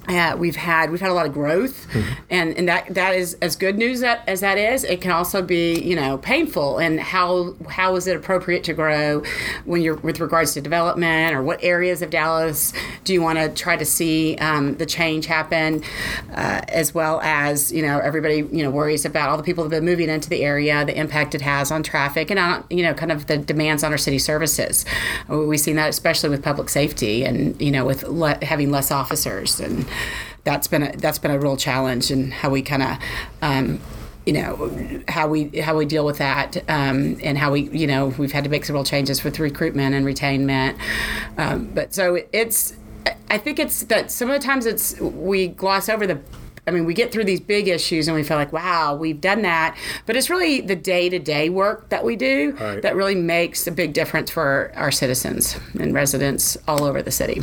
Uh, 0.09 0.37
we've 0.39 0.57
had 0.57 0.91
we've 0.91 1.01
had 1.01 1.11
a 1.11 1.15
lot 1.15 1.27
of 1.27 1.33
growth, 1.33 1.87
and 2.31 2.57
and 2.57 2.69
that 2.69 2.95
that 2.95 3.15
is 3.15 3.35
as 3.43 3.57
good 3.57 3.77
news 3.77 4.01
that, 4.01 4.23
as 4.29 4.41
that 4.41 4.57
is. 4.57 4.85
It 4.85 5.01
can 5.01 5.11
also 5.11 5.43
be 5.43 5.81
you 5.81 5.97
know 5.97 6.19
painful. 6.19 6.79
And 6.79 7.01
how 7.01 7.55
how 7.69 7.97
is 7.97 8.07
it 8.07 8.17
appropriate 8.17 8.63
to 8.65 8.73
grow 8.73 9.23
when 9.65 9.83
you're 9.83 9.97
with 9.97 10.21
regards 10.21 10.55
to 10.55 10.61
development 10.61 11.35
or 11.35 11.43
what 11.43 11.63
areas 11.63 12.03
of 12.03 12.11
Dallas 12.11 12.73
do 13.05 13.13
you 13.13 13.21
want 13.21 13.39
to 13.39 13.49
try 13.49 13.77
to 13.77 13.85
see 13.85 14.37
um, 14.37 14.77
the 14.77 14.87
change 14.87 15.27
happen, 15.27 15.83
uh, 16.31 16.63
as 16.69 16.95
well 16.95 17.21
as 17.23 17.73
you 17.73 17.83
know 17.83 17.99
everybody 17.99 18.37
you 18.37 18.63
know 18.63 18.71
worries 18.71 19.05
about 19.05 19.29
all 19.29 19.37
the 19.37 19.43
people 19.43 19.65
that 19.65 19.75
have 19.75 19.83
been 19.83 19.91
moving 19.91 20.09
into 20.09 20.29
the 20.29 20.43
area, 20.43 20.85
the 20.85 20.97
impact 20.97 21.35
it 21.35 21.41
has 21.41 21.71
on 21.73 21.83
traffic, 21.83 22.31
and 22.31 22.39
on 22.39 22.65
you 22.71 22.83
know 22.83 22.95
kind 22.95 23.11
of 23.11 23.27
the 23.27 23.39
demands 23.39 23.83
on 23.83 23.91
our 23.91 23.99
city 23.99 24.19
services. 24.19 24.85
We've 25.29 25.59
seen 25.59 25.77
that 25.77 25.89
especially 25.89 26.29
with 26.31 26.43
public 26.43 26.69
safety 26.69 27.25
and 27.25 27.61
you 27.61 27.71
know 27.71 27.85
with 27.85 28.05
le- 28.05 28.45
having 28.45 28.71
less 28.71 28.91
officers 28.91 29.59
and 29.59 29.87
that's 30.45 30.69
been 30.69 30.83
a, 30.85 30.97
that's 30.97 31.19
been 31.19 31.31
a 31.31 31.39
real 31.39 31.57
challenge 31.57 32.11
and 32.11 32.33
how 32.33 32.51
we 32.51 32.63
kind 32.63 32.83
of 32.83 32.99
um, 33.43 33.81
you 34.25 34.33
know 34.33 35.03
how 35.09 35.29
we 35.29 35.49
how 35.61 35.77
we 35.77 35.87
deal 35.87 36.05
with 36.05 36.19
that 36.19 36.57
um, 36.69 37.17
and 37.23 37.39
how 37.39 37.53
we 37.53 37.63
you 37.71 37.87
know 37.87 38.07
we've 38.19 38.33
had 38.33 38.45
to 38.45 38.51
make 38.51 38.65
some 38.65 38.75
real 38.75 38.85
changes 38.85 39.23
with 39.25 39.39
recruitment 39.39 39.95
and 39.95 40.05
retainment. 40.05 40.79
Um, 41.39 41.67
but 41.75 41.95
so 41.95 42.19
it's 42.33 42.77
I 43.31 43.39
think 43.39 43.59
it's 43.59 43.85
that 43.85 44.11
some 44.11 44.31
of 44.31 44.41
the 44.41 44.45
times 44.45 44.67
it's 44.67 45.01
we 45.01 45.49
gloss 45.49 45.89
over 45.89 46.07
the 46.07 46.21
I 46.69 46.73
mean, 46.73 46.85
we 46.85 46.95
get 46.95 47.13
through 47.13 47.25
these 47.25 47.39
big 47.41 47.69
issues 47.69 48.09
and 48.09 48.17
we 48.17 48.25
feel 48.25 48.37
like, 48.37 48.53
wow, 48.53 48.95
we've 48.97 49.21
done 49.21 49.43
that. 49.43 49.77
But 50.05 50.17
it's 50.17 50.29
really 50.29 50.61
the 50.61 50.75
day 50.75 51.09
to 51.09 51.19
day 51.21 51.49
work 51.49 51.91
that 51.91 52.03
we 52.05 52.17
do 52.17 52.57
Right. 52.61 52.83
that 52.83 52.97
really 52.97 53.15
makes 53.15 53.67
a 53.69 53.71
big 53.71 53.93
difference 53.93 54.31
for 54.33 54.73
our 54.75 54.91
citizens 54.91 55.57
and 55.79 55.95
residents 55.95 56.57
all 56.67 56.83
over 56.85 57.03
the 57.03 57.13
city. 57.13 57.41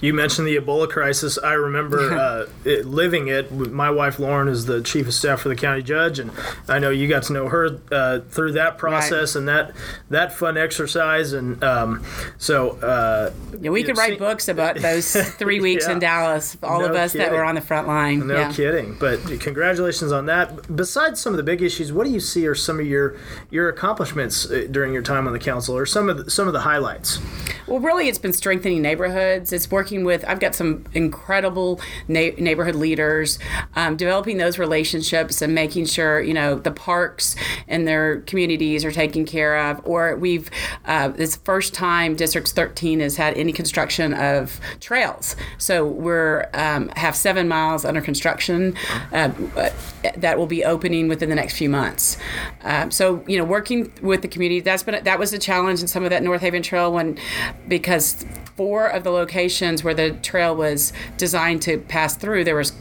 You 0.00 0.14
mentioned 0.14 0.46
the 0.46 0.56
Ebola 0.56 0.88
crisis. 0.88 1.36
I 1.38 1.52
remember 1.52 2.10
uh, 2.18 2.46
it, 2.64 2.86
living 2.86 3.28
it. 3.28 3.52
My 3.52 3.90
wife 3.90 4.18
Lauren 4.18 4.48
is 4.48 4.64
the 4.64 4.80
chief 4.82 5.06
of 5.08 5.14
staff 5.14 5.40
for 5.42 5.50
the 5.50 5.56
county 5.56 5.82
judge, 5.82 6.18
and 6.18 6.30
I 6.66 6.78
know 6.78 6.88
you 6.90 7.06
got 7.06 7.24
to 7.24 7.32
know 7.34 7.48
her 7.48 7.80
uh, 7.92 8.20
through 8.30 8.52
that 8.52 8.78
process 8.78 9.36
and 9.36 9.46
that 9.48 9.72
that 10.08 10.32
fun 10.32 10.56
exercise. 10.56 11.32
And 11.34 11.62
um, 11.62 12.02
so, 12.38 12.70
uh, 12.80 13.30
Yeah, 13.60 13.70
we 13.70 13.82
could 13.82 13.96
know, 13.96 14.00
write 14.02 14.12
see- 14.14 14.18
books 14.18 14.48
about 14.48 14.76
those 14.80 15.14
three 15.14 15.60
weeks 15.60 15.86
Yeah. 15.86 15.92
in 15.92 15.98
Dallas. 15.98 16.56
All 16.62 16.82
of 16.84 16.92
No 16.92 16.98
us 16.98 17.12
that 17.12 17.30
were 17.30 17.44
on 17.44 17.54
the 17.56 17.60
front 17.60 17.86
line. 17.88 18.26
No 18.26 18.34
yeah. 18.34 18.52
Kidding. 18.54 18.96
But 18.98 19.20
congratulations 19.40 20.12
on 20.12 20.26
that. 20.26 20.74
Besides 20.74 21.20
some 21.20 21.32
of 21.32 21.36
the 21.36 21.42
big 21.42 21.62
issues, 21.62 21.92
what 21.92 22.06
do 22.06 22.12
you 22.12 22.20
see 22.20 22.46
are 22.46 22.54
some 22.54 22.80
of 22.80 22.86
your 22.86 23.16
your 23.50 23.68
accomplishments 23.68 24.50
uh, 24.50 24.66
during 24.70 24.92
your 24.92 25.02
time 25.02 25.26
on 25.26 25.32
the 25.32 25.38
council, 25.38 25.76
or 25.76 25.86
some 25.86 26.08
of 26.08 26.24
the, 26.24 26.30
some 26.30 26.46
of 26.46 26.52
the 26.52 26.60
highlights? 26.60 27.18
Well, 27.66 27.80
really, 27.80 28.08
it's 28.08 28.18
been 28.18 28.34
strengthening 28.34 28.82
neighborhoods. 28.82 29.50
It's 29.50 29.70
working 29.70 30.04
with, 30.04 30.22
I've 30.28 30.38
got 30.38 30.54
some 30.54 30.84
incredible 30.92 31.80
na- 32.08 32.36
neighborhood 32.36 32.74
leaders, 32.74 33.38
um, 33.74 33.96
developing 33.96 34.36
those 34.36 34.58
relationships 34.58 35.40
and 35.40 35.54
making 35.54 35.86
sure, 35.86 36.20
you 36.20 36.34
know, 36.34 36.56
the 36.56 36.70
parks 36.70 37.36
and 37.66 37.88
their 37.88 38.20
communities 38.22 38.84
are 38.84 38.92
taken 38.92 39.24
care 39.24 39.70
of. 39.70 39.80
Or 39.84 40.14
we've, 40.16 40.50
uh, 40.84 41.08
this 41.08 41.36
first 41.36 41.72
time 41.72 42.16
District 42.16 42.50
13 42.50 43.00
has 43.00 43.16
had 43.16 43.34
any 43.38 43.52
construction 43.52 44.12
of 44.12 44.60
trails. 44.80 45.34
So 45.56 45.86
we're, 45.86 46.50
um, 46.52 46.90
have 46.96 47.16
seven 47.16 47.48
miles 47.48 47.86
under 47.86 48.02
construction 48.02 48.43
uh, 48.50 49.30
that 50.16 50.38
will 50.38 50.46
be 50.46 50.64
opening 50.64 51.08
within 51.08 51.28
the 51.28 51.34
next 51.34 51.56
few 51.56 51.68
months. 51.68 52.16
Um, 52.62 52.90
so, 52.90 53.24
you 53.26 53.38
know, 53.38 53.44
working 53.44 53.92
with 54.02 54.22
the 54.22 54.28
community, 54.28 54.60
that's 54.60 54.82
been, 54.82 55.02
that 55.02 55.18
was 55.18 55.32
a 55.32 55.38
challenge 55.38 55.80
in 55.80 55.88
some 55.88 56.04
of 56.04 56.10
that 56.10 56.22
Northaven 56.22 56.62
Trail 56.62 56.92
when, 56.92 57.18
because 57.68 58.24
four 58.56 58.86
of 58.86 59.04
the 59.04 59.10
locations 59.10 59.82
where 59.82 59.94
the 59.94 60.12
trail 60.12 60.54
was 60.54 60.92
designed 61.16 61.62
to 61.62 61.78
pass 61.78 62.16
through, 62.16 62.44
there 62.44 62.56
was 62.56 62.72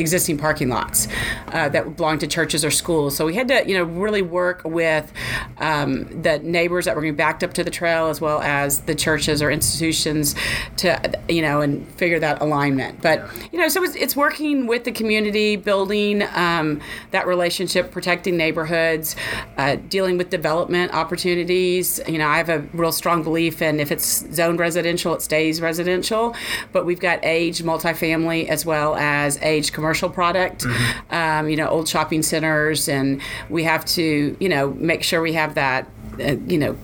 existing 0.00 0.38
parking 0.38 0.68
lots 0.68 1.06
uh, 1.48 1.68
that 1.68 1.96
belonged 1.96 2.20
to 2.20 2.26
churches 2.26 2.64
or 2.64 2.70
schools. 2.70 3.16
So 3.16 3.26
we 3.26 3.34
had 3.34 3.48
to, 3.48 3.64
you 3.68 3.76
know, 3.76 3.84
really 3.84 4.22
work 4.22 4.62
with 4.64 5.12
um, 5.58 6.22
the 6.22 6.38
neighbors 6.40 6.86
that 6.86 6.96
were 6.96 7.02
going 7.02 7.12
to 7.12 7.16
be 7.16 7.18
backed 7.18 7.44
up 7.44 7.52
to 7.54 7.64
the 7.64 7.70
trail, 7.70 8.06
as 8.08 8.20
well 8.20 8.40
as 8.40 8.80
the 8.82 8.94
churches 8.94 9.42
or 9.42 9.50
institutions, 9.50 10.34
to, 10.78 10.98
you 11.28 11.42
know, 11.42 11.60
and 11.60 11.86
figure 11.94 12.18
that 12.18 12.40
alignment. 12.40 13.00
But 13.02 13.28
you 13.52 13.58
know, 13.58 13.68
so 13.68 13.82
it's, 13.84 13.94
it's 13.94 14.16
working 14.16 14.66
with 14.66 14.84
the 14.84 14.92
community, 14.92 15.56
building 15.56 16.22
um, 16.34 16.80
that 17.10 17.26
relationship, 17.26 17.90
protecting 17.90 18.36
neighborhoods, 18.36 19.16
uh, 19.56 19.76
dealing 19.88 20.16
with 20.16 20.30
development 20.30 20.92
opportunities. 20.94 22.00
You 22.08 22.18
know, 22.18 22.26
I 22.26 22.38
have 22.38 22.48
a 22.48 22.60
real 22.72 22.92
strong 22.92 23.22
belief 23.22 23.60
in 23.62 23.80
if 23.80 23.92
it's 23.92 24.24
zoned 24.34 24.58
residential, 24.58 25.14
it 25.14 25.22
stays 25.22 25.60
residential. 25.60 26.34
But 26.72 26.86
we've 26.86 27.00
got 27.00 27.20
age 27.22 27.62
multifamily 27.62 28.48
as 28.48 28.64
well 28.64 28.96
as 28.96 29.38
age 29.42 29.72
commercial 29.72 29.89
product. 29.94 30.64
Um, 31.10 31.48
you 31.48 31.56
know, 31.56 31.68
old 31.68 31.88
shopping 31.88 32.22
centers, 32.22 32.88
and 32.88 33.20
we 33.48 33.64
have 33.64 33.84
to, 33.86 34.36
you 34.38 34.48
know, 34.48 34.70
make 34.74 35.02
sure 35.02 35.20
we 35.20 35.32
have 35.32 35.54
that, 35.54 35.86
uh, 36.20 36.36
you 36.46 36.58
know 36.58 36.76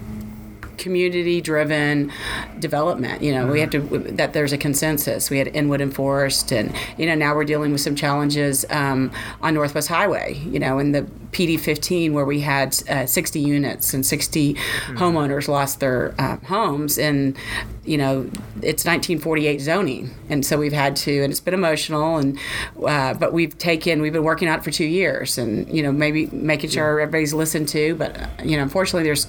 community 0.79 1.41
driven 1.41 2.13
development 2.59 3.23
you 3.23 3.33
know 3.33 3.51
we 3.51 3.61
have 3.61 3.71
to 3.71 3.81
that 3.81 4.33
there's 4.33 4.53
a 4.53 4.59
consensus 4.59 5.31
we 5.31 5.39
had 5.39 5.49
inwood 5.49 5.81
and 5.81 5.95
forest 5.95 6.53
and 6.53 6.75
you 6.99 7.07
know 7.07 7.15
now 7.15 7.35
we're 7.35 7.45
dealing 7.45 7.73
with 7.73 7.81
some 7.81 7.97
challenges 7.97 8.65
um, 8.71 9.11
on 9.41 9.55
northwest 9.55 9.89
highway 9.89 10.35
you 10.45 10.59
know 10.59 10.79
in 10.79 10.93
the 10.93 11.07
pd 11.37 11.61
15 11.61 12.15
where 12.15 12.25
we 12.25 12.41
had 12.41 12.75
uh, 12.89 13.05
60 13.05 13.39
units 13.39 13.93
and 13.93 14.07
60 14.07 14.55
homeowners 14.95 15.49
lost 15.49 15.81
their 15.81 16.15
uh, 16.19 16.39
homes 16.47 16.99
and 16.99 17.37
you 17.85 17.99
know 17.99 18.23
it's 18.63 18.87
1948 18.87 19.61
zoning. 19.61 20.11
And 20.31 20.45
so 20.45 20.59
we've 20.59 20.73
had 20.73 20.97
to 20.97 21.23
and 21.23 21.31
it's 21.31 21.41
been 21.41 21.53
emotional 21.53 22.17
and 22.17 22.39
uh, 22.87 23.13
but 23.15 23.35
we've 23.35 23.57
taken 23.59 24.01
we've 24.01 24.15
been 24.15 24.25
working 24.25 24.49
on 24.49 24.59
it 24.59 24.65
for 24.65 24.71
two 24.71 24.87
years 24.87 25.37
and 25.37 25.69
you 25.69 25.83
know 25.83 25.93
maybe 25.93 26.27
making 26.33 26.71
sure 26.71 27.01
everybody's 27.01 27.35
listened 27.35 27.69
to 27.69 27.95
but 27.97 28.19
uh, 28.19 28.29
you 28.43 28.57
know 28.57 28.63
unfortunately 28.63 29.05
there's 29.05 29.27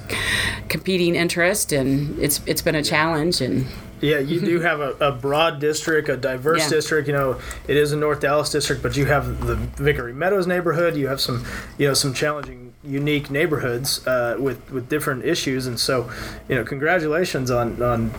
competing 0.69 1.13
interest 1.13 1.73
and 1.73 2.17
it's 2.19 2.39
it's 2.45 2.61
been 2.61 2.75
a 2.75 2.83
challenge 2.83 3.41
and 3.41 3.65
Yeah, 4.01 4.19
you 4.19 4.39
do 4.39 4.59
have 4.59 4.79
a, 4.79 4.91
a 4.99 5.11
broad 5.11 5.59
district, 5.59 6.07
a 6.09 6.17
diverse 6.17 6.61
Yeah. 6.63 6.69
district. 6.69 7.07
You 7.07 7.13
know, 7.15 7.39
it 7.67 7.77
is 7.77 7.91
a 7.93 7.97
North 7.97 8.19
Dallas 8.19 8.49
district, 8.51 8.83
but 8.83 8.95
you 8.95 9.05
have 9.05 9.45
the 9.47 9.55
Vickery 9.55 10.13
Meadows 10.13 10.45
neighborhood. 10.45 10.95
You 10.95 11.07
have 11.07 11.19
some, 11.19 11.43
you 11.77 11.87
know, 11.87 11.93
some 11.95 12.13
challenging, 12.13 12.73
unique 12.83 13.31
neighborhoods 13.31 14.05
uh, 14.05 14.35
with 14.39 14.71
with 14.71 14.87
different 14.87 15.25
issues. 15.25 15.65
And 15.65 15.79
so, 15.79 16.09
you 16.47 16.55
know, 16.55 16.63
congratulations 16.63 17.49
on 17.49 17.81
on 17.81 18.11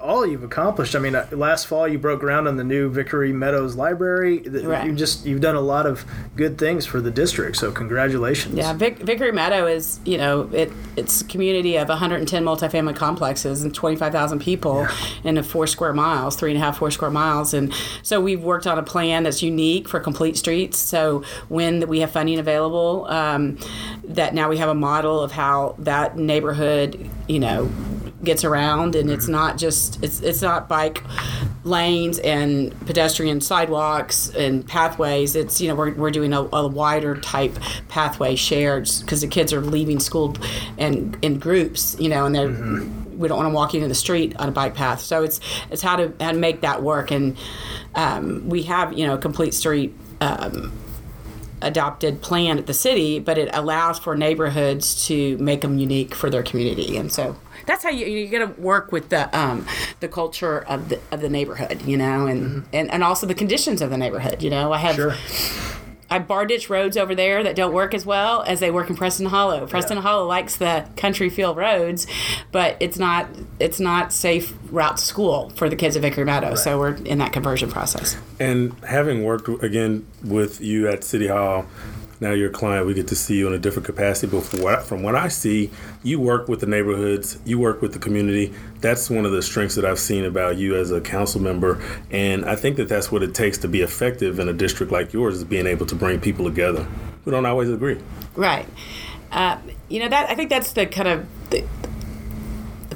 all 0.00 0.26
you've 0.26 0.44
accomplished. 0.44 0.94
I 0.94 0.98
mean, 0.98 1.14
uh, 1.14 1.26
last 1.32 1.66
fall 1.66 1.88
you 1.88 1.98
broke 1.98 2.20
ground 2.20 2.48
on 2.48 2.56
the 2.56 2.64
new 2.64 2.90
Vickery 2.90 3.32
Meadows 3.32 3.76
Library. 3.76 4.40
Right. 4.40 4.86
You 4.86 4.92
just 4.94 5.24
you've 5.24 5.40
done 5.40 5.56
a 5.56 5.60
lot 5.60 5.86
of 5.86 6.04
good 6.36 6.58
things 6.58 6.86
for 6.86 7.00
the 7.00 7.10
district. 7.10 7.56
So 7.56 7.72
congratulations. 7.72 8.54
Yeah, 8.54 8.72
Vic, 8.72 8.98
Vickery 8.98 9.32
Meadow 9.32 9.66
is, 9.66 10.00
you 10.04 10.18
know, 10.18 10.48
it 10.52 10.72
it's 10.96 11.20
a 11.20 11.24
community 11.24 11.76
of 11.76 11.88
110 11.88 12.44
multifamily 12.44 12.96
complexes 12.96 13.62
and 13.62 13.74
25,000 13.74 14.38
people 14.38 14.86
in 15.24 15.38
a 15.38 15.42
four 15.42 15.66
square 15.66 15.92
miles, 15.92 16.36
three 16.36 16.50
and 16.50 16.60
a 16.60 16.64
half, 16.64 16.78
four 16.78 16.90
square 16.90 17.10
miles. 17.10 17.54
And 17.54 17.72
so 18.02 18.20
we've 18.20 18.42
worked 18.42 18.66
on 18.66 18.78
a 18.78 18.82
plan 18.82 19.22
that's 19.22 19.42
unique 19.42 19.88
for 19.88 20.00
complete 20.00 20.36
streets. 20.36 20.78
So 20.78 21.24
when 21.48 21.88
we 21.88 22.00
have 22.00 22.10
funding 22.10 22.38
available, 22.38 23.06
um, 23.08 23.58
that 24.04 24.34
now 24.34 24.48
we 24.48 24.58
have 24.58 24.68
a 24.68 24.74
model 24.74 25.20
of 25.20 25.32
how 25.32 25.74
that 25.78 26.16
neighborhood, 26.16 27.08
you 27.28 27.38
know, 27.38 27.70
gets 28.22 28.44
around 28.44 28.94
and 28.94 29.10
it's 29.10 29.28
not 29.28 29.56
just 29.56 30.02
it's 30.02 30.20
it's 30.20 30.42
not 30.42 30.68
bike 30.68 31.02
lanes 31.64 32.18
and 32.18 32.78
pedestrian 32.86 33.40
sidewalks 33.40 34.28
and 34.30 34.66
pathways. 34.66 35.36
It's 35.36 35.60
you 35.60 35.68
know 35.68 35.74
we're, 35.74 35.94
we're 35.94 36.10
doing 36.10 36.32
a, 36.32 36.42
a 36.52 36.66
wider 36.66 37.16
type 37.16 37.58
pathway 37.88 38.36
shared 38.36 38.88
because 39.00 39.20
the 39.20 39.28
kids 39.28 39.52
are 39.52 39.60
leaving 39.60 40.00
school 40.00 40.36
and 40.78 41.16
in 41.22 41.38
groups 41.38 41.96
you 41.98 42.08
know 42.08 42.26
and 42.26 42.34
they're 42.34 42.50
we 43.20 43.28
don't 43.28 43.36
want 43.36 43.46
them 43.46 43.52
walking 43.52 43.82
in 43.82 43.88
the 43.88 43.94
street 43.94 44.34
on 44.36 44.48
a 44.48 44.52
bike 44.52 44.74
path. 44.74 45.00
So 45.00 45.22
it's 45.22 45.40
it's 45.70 45.82
how 45.82 45.96
to 45.96 46.12
how 46.18 46.32
to 46.32 46.38
make 46.38 46.62
that 46.62 46.82
work. 46.82 47.10
And 47.10 47.36
um, 47.94 48.48
we 48.48 48.62
have 48.64 48.94
you 48.94 49.06
know 49.06 49.14
a 49.14 49.18
complete 49.18 49.54
street 49.54 49.94
um, 50.20 50.72
adopted 51.62 52.22
plan 52.22 52.58
at 52.58 52.66
the 52.66 52.74
city, 52.74 53.18
but 53.18 53.36
it 53.36 53.50
allows 53.52 53.98
for 53.98 54.16
neighborhoods 54.16 55.06
to 55.06 55.36
make 55.38 55.60
them 55.60 55.78
unique 55.78 56.14
for 56.14 56.30
their 56.30 56.42
community, 56.42 56.96
and 56.96 57.12
so 57.12 57.36
that's 57.70 57.84
how 57.84 57.90
you 57.90 58.06
you 58.06 58.28
got 58.28 58.54
to 58.54 58.60
work 58.60 58.92
with 58.92 59.08
the 59.10 59.36
um, 59.38 59.66
the 60.00 60.08
culture 60.08 60.60
of 60.60 60.88
the 60.88 61.00
of 61.10 61.20
the 61.20 61.28
neighborhood, 61.28 61.82
you 61.82 61.96
know, 61.96 62.26
and, 62.26 62.66
and 62.72 62.90
and 62.90 63.04
also 63.04 63.26
the 63.26 63.34
conditions 63.34 63.80
of 63.80 63.90
the 63.90 63.96
neighborhood. 63.96 64.42
You 64.42 64.50
know, 64.50 64.72
I 64.72 64.78
have. 64.78 64.96
Sure. 64.96 65.14
I 66.12 66.18
bar 66.18 66.44
ditch 66.44 66.68
roads 66.68 66.96
over 66.96 67.14
there 67.14 67.44
that 67.44 67.54
don't 67.54 67.72
work 67.72 67.94
as 67.94 68.04
well 68.04 68.42
as 68.42 68.58
they 68.58 68.72
work 68.72 68.90
in 68.90 68.96
Preston 68.96 69.26
Hollow. 69.26 69.64
Preston 69.68 69.96
Hollow 69.98 70.26
likes 70.26 70.56
the 70.56 70.84
country 70.96 71.30
feel 71.30 71.54
roads, 71.54 72.08
but 72.50 72.76
it's 72.80 72.98
not 72.98 73.28
it's 73.60 73.78
not 73.78 74.12
safe 74.12 74.52
route 74.72 74.96
to 74.96 75.04
school 75.04 75.50
for 75.50 75.68
the 75.68 75.76
kids 75.76 75.94
of 75.94 76.02
Vickery 76.02 76.24
Meadow. 76.24 76.56
So 76.56 76.80
we're 76.80 76.94
in 76.94 77.18
that 77.18 77.32
conversion 77.32 77.70
process. 77.70 78.16
And 78.40 78.72
having 78.84 79.22
worked 79.22 79.48
again 79.62 80.04
with 80.24 80.60
you 80.60 80.88
at 80.88 81.04
City 81.04 81.28
Hall, 81.28 81.66
now 82.20 82.32
you're 82.32 82.50
a 82.50 82.52
client, 82.52 82.86
we 82.86 82.94
get 82.94 83.08
to 83.08 83.16
see 83.16 83.36
you 83.36 83.46
in 83.46 83.54
a 83.54 83.58
different 83.58 83.86
capacity. 83.86 84.30
But 84.30 84.44
from 84.44 84.62
what, 84.62 84.82
from 84.84 85.02
what 85.02 85.14
I 85.14 85.28
see, 85.28 85.70
you 86.02 86.20
work 86.20 86.48
with 86.48 86.60
the 86.60 86.66
neighborhoods, 86.66 87.38
you 87.44 87.58
work 87.58 87.80
with 87.80 87.92
the 87.94 87.98
community. 87.98 88.52
That's 88.80 89.08
one 89.08 89.24
of 89.24 89.32
the 89.32 89.42
strengths 89.42 89.74
that 89.74 89.84
I've 89.84 89.98
seen 89.98 90.24
about 90.24 90.58
you 90.58 90.76
as 90.76 90.90
a 90.90 91.00
council 91.00 91.40
member. 91.40 91.82
And 92.10 92.44
I 92.44 92.56
think 92.56 92.76
that 92.76 92.88
that's 92.88 93.10
what 93.10 93.22
it 93.22 93.34
takes 93.34 93.58
to 93.58 93.68
be 93.68 93.80
effective 93.80 94.38
in 94.38 94.48
a 94.48 94.52
district 94.52 94.92
like 94.92 95.12
yours 95.12 95.36
is 95.36 95.44
being 95.44 95.66
able 95.66 95.86
to 95.86 95.94
bring 95.94 96.20
people 96.20 96.44
together. 96.44 96.86
We 97.24 97.32
don't 97.32 97.46
always 97.46 97.70
agree. 97.70 97.98
Right. 98.36 98.66
Uh, 99.32 99.58
you 99.88 100.00
know 100.00 100.08
that 100.08 100.28
I 100.28 100.34
think 100.34 100.50
that's 100.50 100.72
the 100.72 100.86
kind 100.86 101.08
of 101.08 101.50
the, 101.50 101.64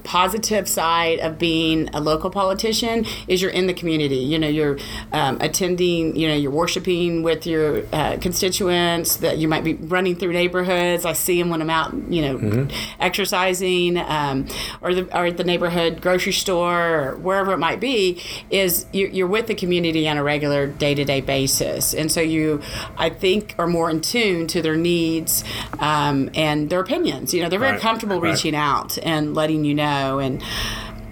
positive 0.05 0.69
side 0.69 1.19
of 1.21 1.39
being 1.39 1.89
a 1.95 2.01
local 2.01 2.31
politician 2.31 3.05
is 3.27 3.43
you're 3.43 3.51
in 3.51 3.67
the 3.67 3.75
community. 3.75 4.17
You 4.17 4.39
know, 4.39 4.49
you're 4.49 4.79
um, 5.13 5.39
attending. 5.41 6.15
You 6.17 6.29
know, 6.29 6.35
you're 6.35 6.51
worshiping 6.51 7.23
with 7.23 7.47
your 7.47 7.85
uh, 7.93 8.19
constituents. 8.21 9.17
That 9.17 9.39
you 9.39 9.49
might 9.49 9.65
be 9.65 9.75
running 9.75 10.15
through 10.17 10.33
neighborhoods. 10.33 11.05
I 11.05 11.13
see 11.15 11.39
them 11.41 11.51
when 11.51 11.61
I'm 11.63 11.71
out. 11.71 11.95
You 12.09 12.23
know, 12.23 12.69
exercising 13.01 13.97
um, 13.99 14.47
or 14.83 14.95
the 14.95 15.05
or 15.17 15.27
at 15.27 15.37
the 15.37 15.45
neighborhood 15.45 16.01
grocery 16.01 16.33
store 16.33 17.01
or 17.11 17.17
wherever 17.17 17.53
it 17.53 17.59
might 17.59 17.81
be. 17.81 18.23
Is 18.51 18.87
you're, 18.93 19.09
you're 19.11 19.27
with 19.27 19.47
the 19.47 19.55
community 19.55 20.09
on 20.09 20.17
a 20.17 20.23
regular 20.23 20.67
day 20.67 20.95
to 20.95 21.05
day 21.05 21.21
basis, 21.21 21.95
and 21.95 22.11
so 22.11 22.21
you, 22.21 22.61
I 22.99 23.11
think, 23.11 23.55
are 23.59 23.67
more 23.67 23.91
in 23.91 24.01
tune 24.01 24.47
to 24.49 24.63
their 24.63 24.77
needs 24.77 25.45
um, 25.79 26.31
and 26.35 26.71
their 26.71 26.81
opinions. 26.81 27.33
You 27.35 27.43
know, 27.43 27.49
they're 27.49 27.59
very 27.59 27.73
Right, 27.73 27.81
comfortable 27.81 28.21
right. 28.21 28.31
reaching 28.31 28.55
out 28.55 28.99
and 29.03 29.35
letting 29.35 29.65
you 29.65 29.75
know, 29.75 29.94
and 30.19 30.43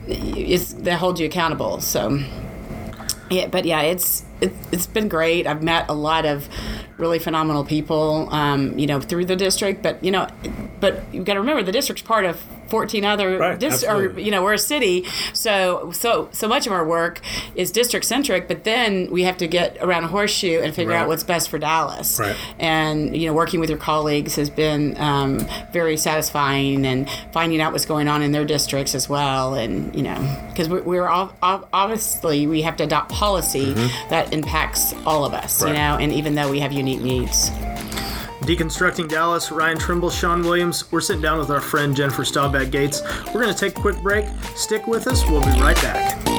it's 0.06 0.72
they 0.72 0.94
hold 0.94 1.18
you 1.18 1.26
accountable. 1.26 1.80
So, 1.80 2.20
yeah, 3.30 3.46
but 3.46 3.64
yeah, 3.64 3.82
it's 3.82 4.24
it, 4.40 4.52
it's 4.72 4.86
been 4.86 5.08
great. 5.08 5.46
I've 5.46 5.62
met 5.62 5.88
a 5.88 5.94
lot 5.94 6.24
of 6.26 6.48
really 6.98 7.18
phenomenal 7.18 7.64
people, 7.64 8.28
um, 8.32 8.78
you 8.78 8.86
know, 8.86 9.00
through 9.00 9.26
the 9.26 9.36
district. 9.36 9.82
But 9.82 10.02
you 10.02 10.10
know, 10.10 10.28
but 10.80 11.02
you've 11.12 11.24
got 11.24 11.34
to 11.34 11.40
remember 11.40 11.62
the 11.62 11.72
district's 11.72 12.02
part 12.02 12.24
of 12.24 12.40
14 12.72 13.04
other 13.04 13.38
Right, 13.38 13.58
dis- 13.60 13.84
or 13.84 14.18
you 14.18 14.30
know 14.30 14.42
we're 14.42 14.54
a 14.54 14.58
city 14.74 15.04
so 15.34 15.90
so 15.92 16.28
so 16.32 16.48
much 16.48 16.66
of 16.66 16.72
our 16.72 16.86
work 16.86 17.20
is 17.54 17.70
district 17.70 18.06
centric 18.06 18.48
but 18.48 18.64
then 18.64 19.10
we 19.10 19.24
have 19.24 19.36
to 19.36 19.46
get 19.46 19.76
around 19.84 20.04
a 20.04 20.08
horseshoe 20.08 20.58
and 20.62 20.74
figure 20.74 20.92
Right. 20.92 21.00
out 21.02 21.08
what's 21.08 21.22
best 21.34 21.50
for 21.50 21.58
dallas 21.58 22.18
Right. 22.18 22.34
and 22.58 23.14
you 23.14 23.26
know 23.26 23.34
working 23.34 23.60
with 23.60 23.68
your 23.68 23.78
colleagues 23.78 24.36
has 24.36 24.48
been 24.48 24.96
um, 24.98 25.38
very 25.72 25.96
satisfying 25.98 26.86
and 26.86 27.08
finding 27.32 27.60
out 27.60 27.72
what's 27.72 27.84
going 27.94 28.08
on 28.08 28.22
in 28.22 28.32
their 28.32 28.46
districts 28.46 28.94
as 28.94 29.06
well 29.06 29.54
and 29.54 29.94
you 29.94 30.02
know 30.02 30.18
because 30.50 30.68
we're, 30.70 30.82
we're 30.82 31.08
all, 31.08 31.32
obviously 31.42 32.46
we 32.46 32.62
have 32.62 32.76
to 32.78 32.84
adopt 32.84 33.10
policy 33.10 33.72
that 34.08 34.32
impacts 34.32 34.94
all 35.04 35.24
of 35.26 35.34
us 35.34 35.42
Mm-hmm. 35.60 35.68
You 35.68 35.74
know 35.74 35.92
and 36.02 36.12
even 36.12 36.34
though 36.36 36.50
we 36.50 36.60
have 36.60 36.72
unique 36.72 37.02
needs 37.02 37.50
Deconstructing 38.42 39.08
Dallas, 39.08 39.52
Ryan 39.52 39.78
Trimble, 39.78 40.10
Shawn 40.10 40.42
Williams. 40.42 40.90
We're 40.90 41.00
sitting 41.00 41.22
down 41.22 41.38
with 41.38 41.50
our 41.50 41.60
friend 41.60 41.94
Jennifer 41.94 42.24
Staubach 42.24 42.70
Gates. 42.70 43.00
We're 43.32 43.42
going 43.42 43.54
to 43.54 43.58
take 43.58 43.78
a 43.78 43.80
quick 43.80 44.02
break. 44.02 44.26
Stick 44.56 44.86
with 44.86 45.06
us. 45.06 45.22
We'll 45.28 45.42
be 45.42 45.60
right 45.60 45.76
back. 45.76 46.31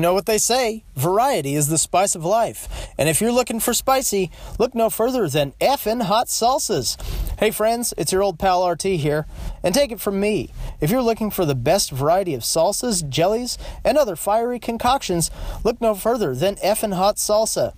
Know 0.00 0.14
what 0.14 0.26
they 0.26 0.38
say 0.38 0.84
variety 0.96 1.54
is 1.54 1.68
the 1.68 1.78
spice 1.78 2.14
of 2.14 2.24
life. 2.24 2.90
And 2.98 3.08
if 3.08 3.20
you're 3.20 3.32
looking 3.32 3.60
for 3.60 3.72
spicy, 3.72 4.30
look 4.58 4.74
no 4.74 4.90
further 4.90 5.28
than 5.28 5.52
effin' 5.60 6.02
hot 6.02 6.26
salsas. 6.26 7.00
Hey 7.38 7.50
friends, 7.50 7.94
it's 7.96 8.12
your 8.12 8.22
old 8.22 8.38
pal 8.38 8.68
RT 8.68 8.82
here. 8.82 9.26
And 9.62 9.74
take 9.74 9.92
it 9.92 10.00
from 10.00 10.20
me 10.20 10.52
if 10.80 10.90
you're 10.90 11.02
looking 11.02 11.30
for 11.30 11.44
the 11.44 11.54
best 11.54 11.90
variety 11.90 12.34
of 12.34 12.42
salsas, 12.42 13.06
jellies, 13.08 13.58
and 13.84 13.98
other 13.98 14.16
fiery 14.16 14.58
concoctions, 14.58 15.30
look 15.64 15.80
no 15.80 15.94
further 15.94 16.34
than 16.34 16.56
effin' 16.56 16.94
hot 16.94 17.16
salsa. 17.16 17.74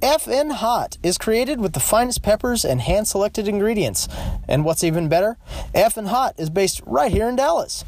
Effin' 0.00 0.52
hot 0.52 0.96
is 1.02 1.18
created 1.18 1.60
with 1.60 1.72
the 1.72 1.80
finest 1.80 2.22
peppers 2.22 2.64
and 2.64 2.80
hand 2.80 3.08
selected 3.08 3.48
ingredients. 3.48 4.08
And 4.48 4.64
what's 4.64 4.84
even 4.84 5.08
better, 5.08 5.36
effin' 5.74 6.08
hot 6.08 6.34
is 6.38 6.50
based 6.50 6.80
right 6.86 7.12
here 7.12 7.28
in 7.28 7.36
Dallas. 7.36 7.84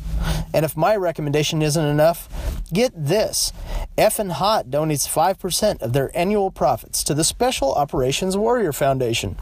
And 0.53 0.65
if 0.65 0.77
my 0.77 0.97
recommendation 0.97 1.63
isn't 1.63 1.85
enough, 1.85 2.29
get 2.73 2.93
this. 2.95 3.53
Effin' 3.97 4.33
Hot 4.33 4.67
donates 4.67 5.09
5% 5.09 5.83
of 5.83 5.93
their 5.93 6.17
annual 6.17 6.51
profits 6.51 7.03
to 7.05 7.15
the 7.15 7.25
Special 7.25 7.75
Operations 7.75 8.37
Warrior 8.37 8.73
Foundation. 8.73 9.37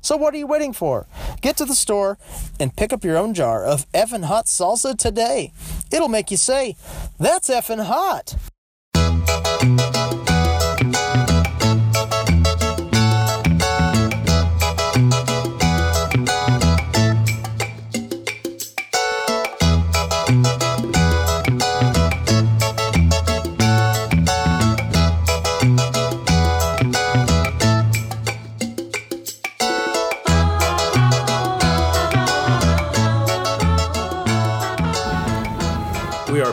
So 0.00 0.16
what 0.16 0.32
are 0.34 0.38
you 0.38 0.46
waiting 0.46 0.72
for? 0.72 1.06
Get 1.40 1.56
to 1.58 1.64
the 1.64 1.74
store 1.74 2.18
and 2.60 2.74
pick 2.74 2.92
up 2.92 3.04
your 3.04 3.16
own 3.16 3.34
jar 3.34 3.45
of 3.64 3.90
Effin' 3.92 4.24
Hot 4.24 4.46
salsa 4.46 4.96
today. 4.96 5.52
It'll 5.90 6.08
make 6.08 6.30
you 6.30 6.36
say, 6.36 6.76
that's 7.18 7.48
effin' 7.48 7.84
hot. 7.84 8.34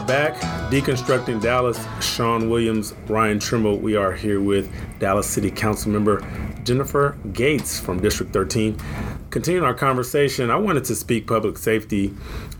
Back 0.08 0.36
deconstructing 0.70 1.42
Dallas. 1.42 1.80
Shawn 2.02 2.50
Williams, 2.50 2.94
Ryan 3.08 3.40
Trimble. 3.40 3.78
We 3.78 3.96
are 3.96 4.12
here 4.12 4.42
with 4.42 4.70
Dallas 5.00 5.28
City 5.28 5.50
Council 5.50 5.92
member 5.92 6.26
Jennifer 6.66 7.16
Gates 7.32 7.80
from 7.80 8.02
District 8.02 8.34
13. 8.34 8.78
Continuing 9.34 9.66
our 9.66 9.74
conversation, 9.74 10.52
I 10.52 10.58
wanted 10.58 10.86
to 10.86 10.96
speak 10.96 11.26
public 11.26 11.58
safety. 11.58 12.14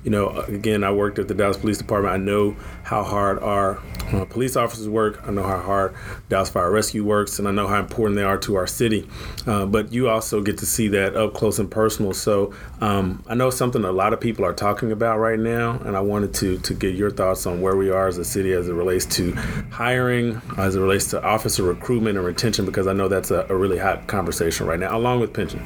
You 0.04 0.10
know, 0.10 0.30
again, 0.48 0.84
I 0.84 0.92
worked 0.92 1.20
at 1.20 1.28
the 1.28 1.36
Dallas 1.36 1.56
Police 1.56 1.78
Department. 1.78 2.16
I 2.16 2.18
know 2.18 2.56
how 2.82 3.04
hard 3.04 3.38
our 3.44 3.78
uh, 4.12 4.26
police 4.26 4.56
officers 4.56 4.90
work. 4.90 5.22
I 5.24 5.30
know 5.30 5.44
how 5.44 5.60
hard 5.60 5.94
Dallas 6.30 6.50
Fire 6.50 6.72
Rescue 6.72 7.04
works, 7.04 7.38
and 7.38 7.48
I 7.48 7.52
know 7.52 7.68
how 7.68 7.80
important 7.80 8.16
they 8.16 8.24
are 8.24 8.40
to 8.40 8.56
our 8.56 8.66
city. 8.66 9.08
Uh, 9.46 9.68
but 9.68 9.94
you 9.94 10.10
also 10.10 10.42
get 10.42 10.58
to 10.58 10.66
see 10.66 10.88
that 10.88 11.16
up 11.16 11.36
close 11.36 11.60
and 11.60 11.70
personal. 11.70 12.12
So 12.12 12.56
um, 12.82 13.24
I 13.28 13.36
know 13.36 13.52
something 13.52 13.84
a 13.84 13.92
lot 13.92 14.12
of 14.12 14.20
people 14.20 14.44
are 14.44 14.52
talking 14.52 14.92
about 14.92 15.20
right 15.20 15.38
now, 15.38 15.74
and 15.86 15.96
I 15.96 16.00
wanted 16.00 16.34
to 16.34 16.58
to 16.58 16.74
get 16.74 16.96
your 16.96 17.12
thoughts 17.12 17.46
on 17.46 17.62
where 17.62 17.76
we 17.76 17.92
are 17.92 18.08
as 18.08 18.18
a 18.18 18.26
city 18.26 18.52
as 18.52 18.68
it 18.68 18.74
relates 18.74 19.06
to 19.18 19.34
hiring, 19.70 20.42
as 20.58 20.76
it 20.76 20.80
relates 20.80 21.12
to 21.12 21.24
officer 21.24 21.62
recruitment 21.62 22.18
and 22.18 22.26
retention, 22.26 22.66
because 22.66 22.88
I 22.88 22.94
know 22.94 23.08
that's 23.08 23.30
a, 23.30 23.46
a 23.48 23.56
really 23.56 23.78
hot 23.78 24.08
conversation 24.08 24.66
right 24.66 24.80
now, 24.80 24.98
along 24.98 25.20
with 25.20 25.34
pension. 25.34 25.62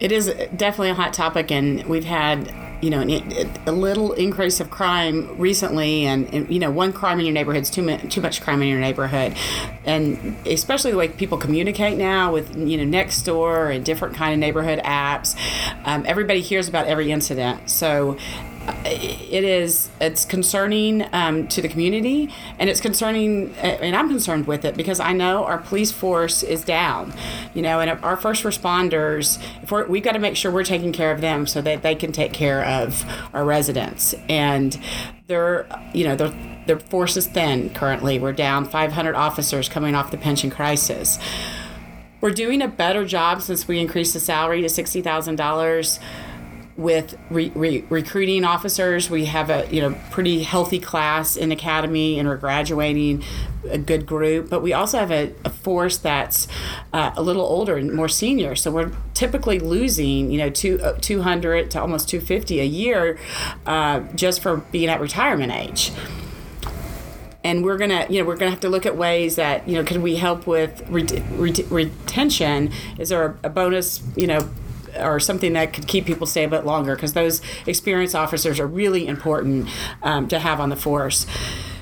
It 0.00 0.12
is 0.12 0.26
definitely 0.56 0.90
a 0.90 0.94
hot 0.94 1.12
topic, 1.12 1.50
and 1.50 1.84
we've 1.86 2.04
had 2.04 2.52
you 2.80 2.90
know 2.90 3.00
a 3.66 3.72
little 3.72 4.12
increase 4.12 4.60
of 4.60 4.70
crime 4.70 5.36
recently, 5.36 6.06
and, 6.06 6.48
you 6.48 6.60
know 6.60 6.70
one 6.70 6.92
crime 6.92 7.18
in 7.18 7.26
your 7.26 7.34
neighborhood 7.34 7.62
is 7.62 7.70
too 7.70 7.82
much 7.82 8.08
too 8.12 8.20
much 8.20 8.40
crime 8.40 8.62
in 8.62 8.68
your 8.68 8.78
neighborhood, 8.80 9.36
and 9.84 10.36
especially 10.46 10.92
the 10.92 10.96
way 10.96 11.08
people 11.08 11.38
communicate 11.38 11.98
now 11.98 12.32
with 12.32 12.56
you 12.56 12.76
know 12.76 12.84
next 12.84 13.22
door 13.22 13.70
and 13.70 13.84
different 13.84 14.14
kind 14.14 14.32
of 14.32 14.38
neighborhood 14.38 14.78
apps, 14.84 15.36
um, 15.84 16.04
everybody 16.06 16.40
hears 16.40 16.68
about 16.68 16.86
every 16.86 17.10
incident, 17.10 17.68
so 17.68 18.16
it 18.84 19.44
is 19.44 19.90
it's 20.00 20.24
concerning 20.24 21.06
um, 21.12 21.48
to 21.48 21.60
the 21.62 21.68
community 21.68 22.32
and 22.58 22.70
it's 22.70 22.80
concerning 22.80 23.54
and 23.56 23.94
i'm 23.96 24.08
concerned 24.08 24.46
with 24.46 24.64
it 24.64 24.76
because 24.76 25.00
i 25.00 25.12
know 25.12 25.44
our 25.44 25.58
police 25.58 25.92
force 25.92 26.42
is 26.42 26.64
down 26.64 27.12
you 27.54 27.62
know 27.62 27.80
and 27.80 27.90
our 28.04 28.16
first 28.16 28.44
responders 28.44 29.38
we're, 29.70 29.86
we've 29.86 30.02
got 30.02 30.12
to 30.12 30.18
make 30.18 30.36
sure 30.36 30.50
we're 30.50 30.64
taking 30.64 30.92
care 30.92 31.10
of 31.12 31.20
them 31.20 31.46
so 31.46 31.60
that 31.62 31.82
they 31.82 31.94
can 31.94 32.12
take 32.12 32.32
care 32.32 32.64
of 32.64 33.04
our 33.34 33.44
residents. 33.44 34.14
And 34.28 34.78
they're 35.26 35.66
you 35.92 36.04
know 36.04 36.16
their 36.16 36.34
their 36.66 36.78
force 36.78 37.16
is 37.16 37.26
thin 37.26 37.70
currently. 37.70 38.18
We're 38.18 38.32
down 38.32 38.66
500 38.66 39.14
officers 39.14 39.68
coming 39.68 39.94
off 39.94 40.10
the 40.10 40.18
pension 40.18 40.50
crisis. 40.50 41.18
We're 42.20 42.30
doing 42.30 42.62
a 42.62 42.68
better 42.68 43.04
job 43.04 43.42
since 43.42 43.68
we 43.68 43.78
increased 43.78 44.12
the 44.12 44.20
salary 44.20 44.60
to 44.62 44.66
$60000 44.66 45.98
with 46.78 47.18
re- 47.28 47.50
re- 47.56 47.84
recruiting 47.90 48.44
officers. 48.44 49.10
We 49.10 49.26
have 49.26 49.50
a 49.50 49.66
you 49.70 49.82
know 49.82 49.98
pretty 50.10 50.44
healthy 50.44 50.78
class 50.78 51.36
in 51.36 51.50
academy, 51.52 52.18
and 52.18 52.28
we're 52.28 52.36
graduating 52.36 53.24
a 53.68 53.76
good 53.76 54.06
group. 54.06 54.48
But 54.48 54.62
we 54.62 54.72
also 54.72 54.98
have 54.98 55.10
a, 55.10 55.34
a 55.44 55.50
force 55.50 55.98
that's 55.98 56.46
uh, 56.92 57.10
a 57.16 57.22
little 57.22 57.44
older 57.44 57.76
and 57.76 57.92
more 57.92 58.08
senior. 58.08 58.54
So 58.54 58.70
we're 58.70 58.92
typically 59.12 59.58
losing 59.58 60.30
you 60.30 60.38
know 60.38 60.48
two, 60.48 60.80
uh, 60.80 60.96
200 61.00 61.70
to 61.72 61.80
almost 61.80 62.08
250 62.08 62.60
a 62.60 62.64
year 62.64 63.18
uh, 63.66 64.00
just 64.14 64.40
for 64.40 64.58
being 64.58 64.88
at 64.88 65.00
retirement 65.00 65.52
age 65.52 65.90
and 67.44 67.64
we're 67.64 67.78
gonna 67.78 68.04
you 68.10 68.20
know 68.20 68.26
we're 68.26 68.36
gonna 68.36 68.50
have 68.50 68.60
to 68.60 68.68
look 68.68 68.84
at 68.84 68.96
ways 68.96 69.36
that 69.36 69.66
you 69.68 69.74
know 69.74 69.84
can 69.84 70.02
we 70.02 70.16
help 70.16 70.46
with 70.46 70.82
ret- 70.88 71.22
ret- 71.32 71.70
retention 71.70 72.70
is 72.98 73.10
there 73.10 73.36
a 73.44 73.48
bonus 73.48 74.02
you 74.16 74.26
know 74.26 74.48
or 74.98 75.20
something 75.20 75.52
that 75.54 75.72
could 75.72 75.86
keep 75.86 76.06
people 76.06 76.26
stay 76.26 76.44
a 76.44 76.48
bit 76.48 76.64
longer 76.64 76.94
because 76.94 77.12
those 77.12 77.40
experienced 77.66 78.14
officers 78.14 78.60
are 78.60 78.66
really 78.66 79.06
important 79.06 79.68
um, 80.02 80.28
to 80.28 80.38
have 80.38 80.60
on 80.60 80.68
the 80.68 80.76
force. 80.76 81.26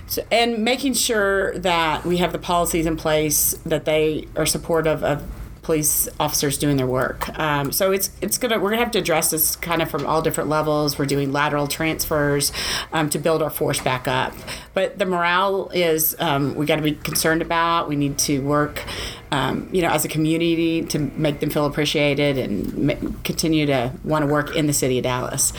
So, 0.08 0.24
and 0.30 0.64
making 0.64 0.94
sure 0.94 1.58
that 1.58 2.04
we 2.04 2.18
have 2.18 2.32
the 2.32 2.38
policies 2.38 2.86
in 2.86 2.96
place 2.96 3.58
that 3.66 3.84
they 3.84 4.28
are 4.36 4.46
supportive 4.46 5.02
of 5.02 5.24
police 5.66 6.08
officers 6.20 6.58
doing 6.58 6.76
their 6.76 6.86
work. 6.86 7.36
Um, 7.40 7.72
so 7.72 7.90
it's 7.90 8.12
it's 8.20 8.38
gonna 8.38 8.60
we're 8.60 8.70
gonna 8.70 8.84
have 8.84 8.92
to 8.92 9.00
address 9.00 9.32
this 9.32 9.56
kind 9.56 9.82
of 9.82 9.90
from 9.90 10.06
all 10.06 10.22
different 10.22 10.48
levels. 10.48 10.96
We're 10.96 11.06
doing 11.06 11.32
lateral 11.32 11.66
transfers 11.66 12.52
um, 12.92 13.10
to 13.10 13.18
build 13.18 13.42
our 13.42 13.50
force 13.50 13.80
back 13.80 14.06
up, 14.06 14.32
but 14.74 15.00
the 15.00 15.06
morale 15.06 15.68
is 15.74 16.14
um, 16.20 16.54
we 16.54 16.66
got 16.66 16.76
to 16.76 16.82
be 16.82 16.92
concerned 16.92 17.42
about. 17.42 17.88
We 17.88 17.96
need 17.96 18.16
to 18.18 18.38
work. 18.42 18.84
Um, 19.32 19.68
you 19.72 19.82
know, 19.82 19.88
as 19.88 20.04
a 20.04 20.08
community, 20.08 20.82
to 20.84 21.00
make 21.00 21.40
them 21.40 21.50
feel 21.50 21.66
appreciated 21.66 22.38
and 22.38 23.22
continue 23.24 23.66
to 23.66 23.92
want 24.04 24.22
to 24.24 24.32
work 24.32 24.54
in 24.54 24.68
the 24.68 24.72
city 24.72 24.98
of 24.98 25.02
Dallas. 25.02 25.52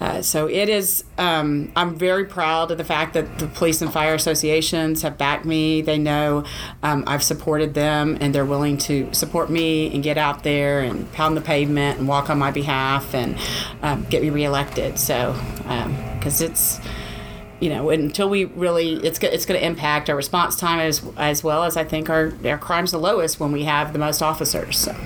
Uh, 0.00 0.22
so 0.22 0.48
it 0.48 0.68
is. 0.68 1.04
Um, 1.18 1.70
I'm 1.76 1.94
very 1.94 2.24
proud 2.24 2.70
of 2.70 2.78
the 2.78 2.84
fact 2.84 3.12
that 3.14 3.38
the 3.38 3.46
police 3.48 3.82
and 3.82 3.92
fire 3.92 4.14
associations 4.14 5.02
have 5.02 5.18
backed 5.18 5.44
me. 5.44 5.82
They 5.82 5.98
know 5.98 6.44
um, 6.82 7.04
I've 7.06 7.22
supported 7.22 7.74
them, 7.74 8.16
and 8.20 8.34
they're 8.34 8.46
willing 8.46 8.78
to 8.78 9.12
support 9.12 9.50
me 9.50 9.92
and 9.92 10.02
get 10.02 10.16
out 10.16 10.42
there 10.42 10.80
and 10.80 11.10
pound 11.12 11.36
the 11.36 11.42
pavement 11.42 11.98
and 11.98 12.08
walk 12.08 12.30
on 12.30 12.38
my 12.38 12.50
behalf 12.50 13.14
and 13.14 13.36
um, 13.82 14.06
get 14.08 14.22
me 14.22 14.30
reelected. 14.30 14.98
So 14.98 15.36
because 16.18 16.40
it's. 16.40 16.80
You 17.60 17.68
know, 17.68 17.90
until 17.90 18.30
we 18.30 18.46
really, 18.46 18.94
it's 19.04 19.18
it's 19.22 19.44
going 19.44 19.60
to 19.60 19.66
impact 19.66 20.08
our 20.08 20.16
response 20.16 20.56
time 20.56 20.80
as 20.80 21.02
as 21.18 21.44
well 21.44 21.64
as 21.64 21.76
I 21.76 21.84
think 21.84 22.08
our 22.08 22.32
our 22.46 22.56
crime's 22.56 22.90
the 22.90 22.98
lowest 22.98 23.38
when 23.38 23.52
we 23.52 23.64
have 23.64 23.92
the 23.92 23.98
most 23.98 24.22
officers. 24.22 24.78
So. 24.78 24.96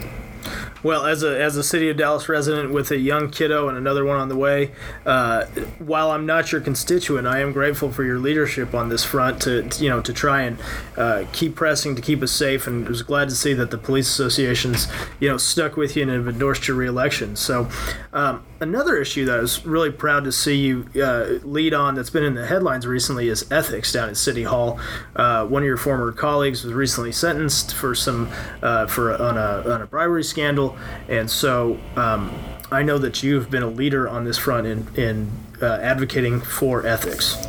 Well, 0.84 1.06
as 1.06 1.22
a 1.22 1.42
as 1.42 1.56
a 1.56 1.64
city 1.64 1.88
of 1.88 1.96
Dallas 1.96 2.28
resident 2.28 2.70
with 2.70 2.90
a 2.90 2.98
young 2.98 3.30
kiddo 3.30 3.68
and 3.70 3.78
another 3.78 4.04
one 4.04 4.18
on 4.18 4.28
the 4.28 4.36
way, 4.36 4.72
uh, 5.06 5.46
while 5.78 6.10
I'm 6.10 6.26
not 6.26 6.52
your 6.52 6.60
constituent, 6.60 7.26
I 7.26 7.40
am 7.40 7.52
grateful 7.52 7.90
for 7.90 8.04
your 8.04 8.18
leadership 8.18 8.74
on 8.74 8.90
this 8.90 9.02
front 9.02 9.40
to 9.42 9.66
you 9.78 9.88
know 9.88 10.02
to 10.02 10.12
try 10.12 10.42
and 10.42 10.58
uh, 10.98 11.24
keep 11.32 11.54
pressing 11.54 11.96
to 11.96 12.02
keep 12.02 12.22
us 12.22 12.32
safe. 12.32 12.66
And 12.66 12.86
was 12.86 13.00
glad 13.00 13.30
to 13.30 13.34
see 13.34 13.54
that 13.54 13.70
the 13.70 13.78
police 13.78 14.08
associations 14.08 14.86
you 15.20 15.28
know 15.30 15.38
stuck 15.38 15.78
with 15.78 15.96
you 15.96 16.02
and 16.02 16.12
have 16.12 16.28
endorsed 16.28 16.68
your 16.68 16.76
reelection. 16.76 17.34
So. 17.34 17.68
Um, 18.12 18.44
another 18.64 18.96
issue 18.96 19.26
that 19.26 19.38
I 19.38 19.40
was 19.40 19.64
really 19.66 19.90
proud 19.90 20.24
to 20.24 20.32
see 20.32 20.56
you 20.56 20.88
uh, 20.96 21.38
lead 21.42 21.74
on 21.74 21.94
that's 21.94 22.10
been 22.10 22.24
in 22.24 22.34
the 22.34 22.46
headlines 22.46 22.86
recently 22.86 23.28
is 23.28 23.50
ethics 23.52 23.92
down 23.92 24.08
at 24.08 24.16
City 24.16 24.42
Hall. 24.42 24.80
Uh, 25.14 25.46
one 25.46 25.62
of 25.62 25.66
your 25.66 25.76
former 25.76 26.10
colleagues 26.12 26.64
was 26.64 26.72
recently 26.72 27.12
sentenced 27.12 27.74
for 27.74 27.94
some 27.94 28.30
uh, 28.62 28.86
for 28.86 29.12
on 29.20 29.36
a, 29.36 29.70
on 29.70 29.82
a 29.82 29.86
bribery 29.86 30.24
scandal, 30.24 30.73
and 31.08 31.30
so 31.30 31.78
um, 31.96 32.32
I 32.70 32.82
know 32.82 32.98
that 32.98 33.22
you've 33.22 33.50
been 33.50 33.62
a 33.62 33.68
leader 33.68 34.08
on 34.08 34.24
this 34.24 34.38
front 34.38 34.66
in 34.66 34.88
in 34.96 35.30
uh, 35.60 35.78
advocating 35.80 36.40
for 36.40 36.86
ethics. 36.86 37.46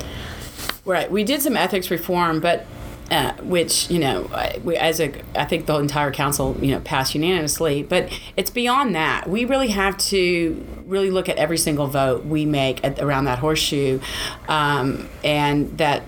Right. 0.85 1.09
We 1.09 1.23
did 1.23 1.41
some 1.41 1.57
ethics 1.57 1.89
reform, 1.89 2.39
but 2.39 2.67
uh, 3.11 3.33
which 3.43 3.89
you 3.91 3.99
know, 3.99 4.29
we, 4.63 4.75
as 4.77 4.99
a, 4.99 5.13
I 5.35 5.45
think 5.45 5.67
the 5.67 5.77
entire 5.77 6.11
council 6.11 6.57
you 6.59 6.71
know 6.71 6.79
passed 6.79 7.13
unanimously. 7.13 7.83
But 7.83 8.11
it's 8.35 8.49
beyond 8.49 8.95
that. 8.95 9.29
We 9.29 9.45
really 9.45 9.69
have 9.69 9.97
to 10.09 10.65
really 10.85 11.11
look 11.11 11.29
at 11.29 11.37
every 11.37 11.57
single 11.57 11.87
vote 11.87 12.25
we 12.25 12.45
make 12.45 12.83
at, 12.83 12.99
around 12.99 13.25
that 13.25 13.39
horseshoe, 13.39 13.99
um, 14.47 15.07
and 15.23 15.77
that 15.77 16.03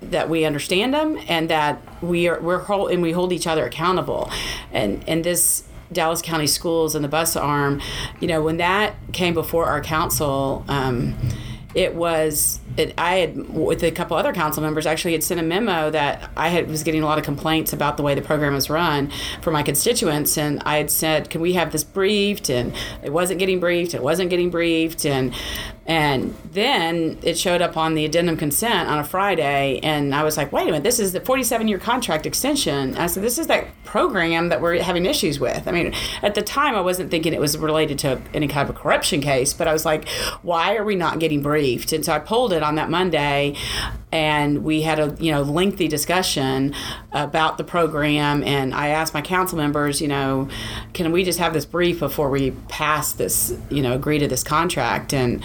that 0.00 0.28
we 0.28 0.44
understand 0.44 0.94
them 0.94 1.18
and 1.26 1.48
that 1.50 1.82
we 2.02 2.28
are 2.28 2.40
we're 2.40 2.60
hold, 2.60 2.92
and 2.92 3.02
we 3.02 3.12
hold 3.12 3.32
each 3.32 3.46
other 3.46 3.64
accountable, 3.66 4.30
and 4.72 5.02
and 5.08 5.24
this. 5.24 5.64
Dallas 5.92 6.22
County 6.22 6.46
Schools 6.46 6.94
and 6.94 7.04
the 7.04 7.08
bus 7.08 7.36
arm, 7.36 7.80
you 8.20 8.28
know, 8.28 8.42
when 8.42 8.56
that 8.58 8.94
came 9.12 9.34
before 9.34 9.66
our 9.66 9.80
council, 9.80 10.64
um, 10.68 11.16
it 11.74 11.94
was 11.94 12.60
it, 12.76 12.94
I 12.98 13.16
had 13.16 13.48
with 13.48 13.82
a 13.82 13.90
couple 13.90 14.16
other 14.16 14.32
council 14.32 14.62
members 14.62 14.86
actually 14.86 15.12
had 15.12 15.22
sent 15.22 15.40
a 15.40 15.42
memo 15.42 15.90
that 15.90 16.30
I 16.36 16.48
had 16.48 16.68
was 16.68 16.82
getting 16.82 17.02
a 17.02 17.06
lot 17.06 17.18
of 17.18 17.24
complaints 17.24 17.72
about 17.72 17.96
the 17.96 18.02
way 18.02 18.14
the 18.14 18.22
program 18.22 18.54
was 18.54 18.68
run 18.68 19.10
for 19.42 19.50
my 19.50 19.62
constituents, 19.62 20.36
and 20.36 20.62
I 20.64 20.76
had 20.76 20.90
said, 20.90 21.30
"Can 21.30 21.40
we 21.40 21.54
have 21.54 21.72
this 21.72 21.84
briefed?" 21.84 22.48
And 22.48 22.74
it 23.02 23.12
wasn't 23.12 23.38
getting 23.38 23.60
briefed. 23.60 23.94
It 23.94 24.02
wasn't 24.02 24.30
getting 24.30 24.50
briefed, 24.50 25.06
and 25.06 25.34
and 25.86 26.34
then 26.52 27.16
it 27.22 27.38
showed 27.38 27.62
up 27.62 27.76
on 27.76 27.94
the 27.94 28.04
addendum 28.04 28.36
consent 28.36 28.88
on 28.88 28.98
a 28.98 29.04
Friday, 29.04 29.78
and 29.82 30.14
I 30.14 30.24
was 30.24 30.36
like, 30.36 30.52
"Wait 30.52 30.62
a 30.62 30.66
minute! 30.66 30.82
This 30.82 30.98
is 30.98 31.12
the 31.12 31.20
47-year 31.20 31.78
contract 31.78 32.26
extension." 32.26 32.96
I 32.96 33.06
said, 33.06 33.22
"This 33.22 33.38
is 33.38 33.46
that 33.46 33.66
program 33.84 34.48
that 34.48 34.60
we're 34.60 34.82
having 34.82 35.06
issues 35.06 35.38
with." 35.38 35.66
I 35.68 35.70
mean, 35.70 35.94
at 36.22 36.34
the 36.34 36.42
time, 36.42 36.74
I 36.74 36.80
wasn't 36.80 37.10
thinking 37.10 37.32
it 37.32 37.40
was 37.40 37.56
related 37.56 37.98
to 38.00 38.20
any 38.34 38.48
kind 38.48 38.68
of 38.68 38.74
a 38.74 38.78
corruption 38.78 39.20
case, 39.20 39.52
but 39.52 39.68
I 39.68 39.72
was 39.72 39.84
like, 39.86 40.08
"Why 40.42 40.74
are 40.76 40.84
we 40.84 40.96
not 40.96 41.20
getting 41.20 41.40
briefed?" 41.40 41.92
And 41.92 42.04
so 42.04 42.12
I 42.12 42.18
pulled 42.18 42.52
it 42.52 42.62
on 42.66 42.74
that 42.76 42.90
Monday, 42.90 43.56
and 44.12 44.64
we 44.64 44.82
had 44.82 44.98
a 44.98 45.16
you 45.18 45.32
know 45.32 45.42
lengthy 45.42 45.88
discussion 45.88 46.74
about 47.12 47.58
the 47.58 47.64
program. 47.64 48.42
And 48.44 48.74
I 48.74 48.88
asked 48.88 49.14
my 49.14 49.22
council 49.22 49.58
members, 49.58 50.00
you 50.00 50.08
know, 50.08 50.48
can 50.92 51.12
we 51.12 51.24
just 51.24 51.38
have 51.38 51.52
this 51.52 51.64
brief 51.64 52.00
before 52.00 52.30
we 52.30 52.50
pass 52.68 53.12
this, 53.12 53.56
you 53.70 53.82
know, 53.82 53.92
agree 53.94 54.18
to 54.18 54.28
this 54.28 54.42
contract? 54.42 55.12
And 55.12 55.42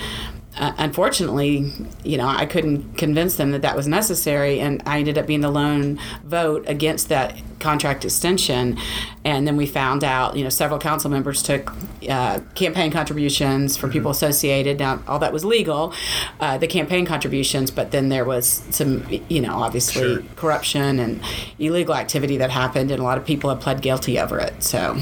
uh, 0.58 0.74
unfortunately, 0.78 1.72
you 2.04 2.18
know, 2.18 2.28
I 2.28 2.46
couldn't 2.46 2.98
convince 2.98 3.38
them 3.38 3.52
that 3.52 3.62
that 3.62 3.76
was 3.76 3.88
necessary, 3.88 4.60
and 4.60 4.84
I 4.86 5.00
ended 5.00 5.18
up 5.18 5.26
being 5.26 5.40
the 5.42 5.50
lone 5.50 5.98
vote 6.26 6.66
against 6.68 7.08
that 7.08 7.38
contract 7.60 8.04
extension. 8.04 8.78
And 9.24 9.48
then 9.48 9.56
we 9.56 9.66
found 9.66 10.04
out, 10.04 10.36
you 10.36 10.44
know, 10.44 10.50
several 10.50 10.78
council 10.78 11.10
members 11.10 11.42
took 11.42 11.72
uh, 12.10 12.40
campaign 12.54 12.92
contributions 12.92 13.78
for 13.78 13.88
people 13.88 14.12
associated. 14.12 14.80
Now, 14.80 15.02
all 15.08 15.20
that 15.20 15.32
was 15.32 15.46
legal, 15.46 15.94
uh, 16.42 16.58
the 16.58 16.68
campaign 16.68 17.06
contributions, 17.06 17.72
but 17.72 17.92
then 17.92 18.10
there 18.10 18.26
was 18.26 18.64
some, 18.72 19.08
you 19.30 19.42
know, 19.42 19.54
obviously 19.54 20.02
Sure. 20.02 20.24
corruption 20.36 21.00
and 21.00 21.22
illegal 21.60 21.96
activity 21.96 22.36
that 22.38 22.50
happened, 22.50 22.92
and 22.92 23.00
a 23.00 23.04
lot 23.04 23.18
of 23.18 23.26
people 23.26 23.50
have 23.50 23.62
pled 23.62 23.82
guilty 23.82 24.20
over 24.20 24.38
it. 24.38 24.62
So, 24.62 24.98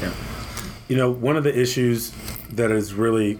yeah. 0.00 0.12
You 0.88 0.96
know, 0.96 1.10
one 1.10 1.36
of 1.36 1.44
the 1.44 1.56
issues 1.56 2.12
that 2.50 2.70
is 2.70 2.94
really 2.94 3.38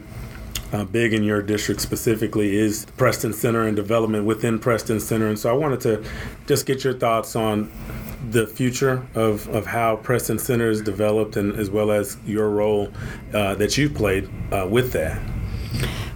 uh, 0.73 0.85
big 0.85 1.15
in 1.15 1.23
your 1.23 1.43
district 1.43 1.81
specifically 1.81 2.57
is 2.57 2.87
Preston 2.97 3.33
Center 3.33 3.67
and 3.67 3.77
development 3.77 4.25
within 4.25 4.59
Preston 4.59 5.01
Center. 5.01 5.29
And 5.29 5.39
so 5.39 5.51
I 5.51 5.53
wanted 5.53 5.81
to 5.83 6.05
just 6.47 6.67
get 6.67 6.85
your 6.85 6.95
thoughts 6.95 7.37
on 7.37 7.71
the 8.31 8.47
future 8.47 9.07
of, 9.15 9.49
of 9.49 9.67
how 9.67 9.97
Preston 9.97 10.39
Center 10.39 10.69
is 10.71 10.83
developed 10.83 11.37
and 11.37 11.55
as 11.59 11.71
well 11.71 11.91
as 11.91 12.17
your 12.27 12.51
role 12.51 12.93
uh, 13.33 13.55
that 13.55 13.79
you've 13.79 13.95
played 13.95 14.29
uh, 14.53 14.67
with 14.69 14.93
that. 14.93 15.21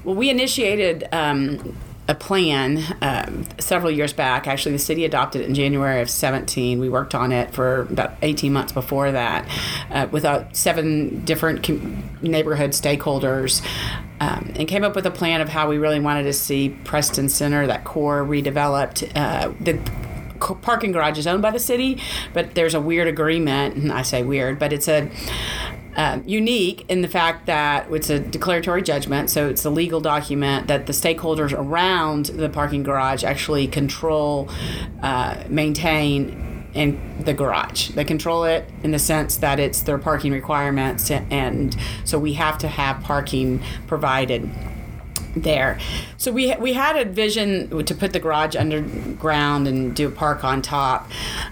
Well, 0.05 0.17
we 0.17 0.31
initiated 0.31 1.09
um, 1.13 1.77
a 2.09 2.15
plan 2.15 2.83
um, 3.01 3.47
several 3.59 3.91
years 3.91 4.13
back. 4.13 4.49
Actually, 4.49 4.73
the 4.73 4.81
city 4.81 5.05
adopted 5.05 5.43
it 5.43 5.49
in 5.49 5.55
January 5.55 6.01
of 6.01 6.11
17. 6.11 6.81
We 6.81 6.89
worked 6.89 7.15
on 7.15 7.31
it 7.31 7.55
for 7.55 7.83
about 7.83 8.15
18 8.23 8.53
months 8.53 8.73
before 8.73 9.13
that 9.13 9.49
uh, 9.91 10.09
with 10.11 10.25
uh, 10.25 10.53
seven 10.53 11.25
different 11.25 11.63
com- 11.63 12.03
neighborhood 12.21 12.71
stakeholders. 12.71 13.65
Um, 14.23 14.53
and 14.55 14.69
came 14.69 14.85
up 14.85 14.95
with 14.95 15.05
a 15.05 15.11
plan 15.11 15.41
of 15.41 15.49
how 15.49 15.69
we 15.69 15.79
really 15.79 15.99
wanted 15.99 16.23
to 16.25 16.33
see 16.33 16.69
Preston 16.85 17.29
Center, 17.29 17.67
that 17.67 17.83
core, 17.83 18.25
redeveloped. 18.25 19.11
Uh, 19.17 19.53
the 19.59 19.75
parking 20.39 20.93
garage 20.93 21.19
is 21.19 21.27
owned 21.27 21.43
by 21.43 21.51
the 21.51 21.59
city, 21.59 22.01
but 22.33 22.55
there's 22.55 22.75
a 22.75 22.81
weird 22.81 23.09
agreement, 23.09 23.75
and 23.75 23.91
I 23.91 24.03
say 24.03 24.23
weird, 24.23 24.61
but 24.61 24.73
it's 24.73 24.87
a 24.87 25.11
um, 25.97 26.23
unique 26.25 26.85
in 26.89 27.03
the 27.03 27.09
fact 27.09 27.47
that 27.47 27.91
it's 27.91 28.11
a 28.11 28.21
declaratory 28.21 28.83
judgment, 28.83 29.29
so 29.29 29.49
it's 29.49 29.65
a 29.65 29.71
legal 29.71 30.01
document 30.01 30.69
that 30.69 30.87
the 30.87 30.93
stakeholders 30.93 31.53
around 31.53 32.27
the 32.27 32.49
parking 32.49 32.85
garage 32.85 33.25
actually 33.25 33.67
control, 33.67 34.49
uh, 35.03 35.43
maintain, 35.49 36.42
and 36.75 37.25
the 37.25 37.35
garage. 37.35 37.89
They 37.91 38.05
control 38.05 38.45
it 38.45 38.69
in 38.83 38.93
the 38.93 38.99
sense 38.99 39.37
that 39.37 39.61
it's 39.61 39.83
their 39.83 39.99
parking 39.99 40.33
requirements, 40.33 41.11
and 41.11 41.77
so 42.05 42.19
we 42.19 42.35
have 42.35 42.59
to 42.59 42.69
have 42.69 43.03
parking 43.03 43.63
provided 43.87 44.51
there. 45.35 45.79
So 46.19 46.33
we 46.33 46.55
we 46.57 46.73
had 46.73 46.97
a 46.97 47.05
vision 47.05 47.85
to 47.85 47.95
put 47.95 48.13
the 48.13 48.21
garage 48.21 48.57
underground 48.57 49.67
and 49.69 49.95
do 49.95 50.09
a 50.09 50.11
park 50.11 50.45
on 50.45 50.63
top. 50.63 51.11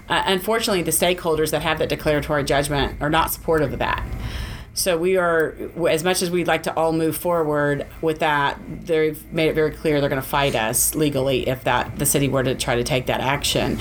Uh, 0.09 0.23
unfortunately, 0.25 0.83
the 0.83 0.91
stakeholders 0.91 1.51
that 1.51 1.61
have 1.61 1.79
that 1.79 1.89
declaratory 1.89 2.43
judgment 2.43 3.01
are 3.01 3.09
not 3.09 3.31
supportive 3.31 3.73
of 3.73 3.79
that. 3.79 4.03
So 4.73 4.97
we 4.97 5.17
are, 5.17 5.53
as 5.89 6.01
much 6.01 6.21
as 6.21 6.31
we'd 6.31 6.47
like 6.47 6.63
to 6.63 6.73
all 6.75 6.93
move 6.93 7.17
forward 7.17 7.85
with 8.01 8.19
that, 8.19 8.57
they've 8.85 9.21
made 9.33 9.49
it 9.49 9.53
very 9.53 9.71
clear 9.71 9.99
they're 9.99 10.09
going 10.09 10.21
to 10.21 10.27
fight 10.27 10.55
us 10.55 10.95
legally 10.95 11.47
if 11.49 11.65
that 11.65 11.99
the 11.99 12.05
city 12.05 12.29
were 12.29 12.43
to 12.43 12.55
try 12.55 12.75
to 12.75 12.83
take 12.83 13.07
that 13.07 13.19
action 13.19 13.77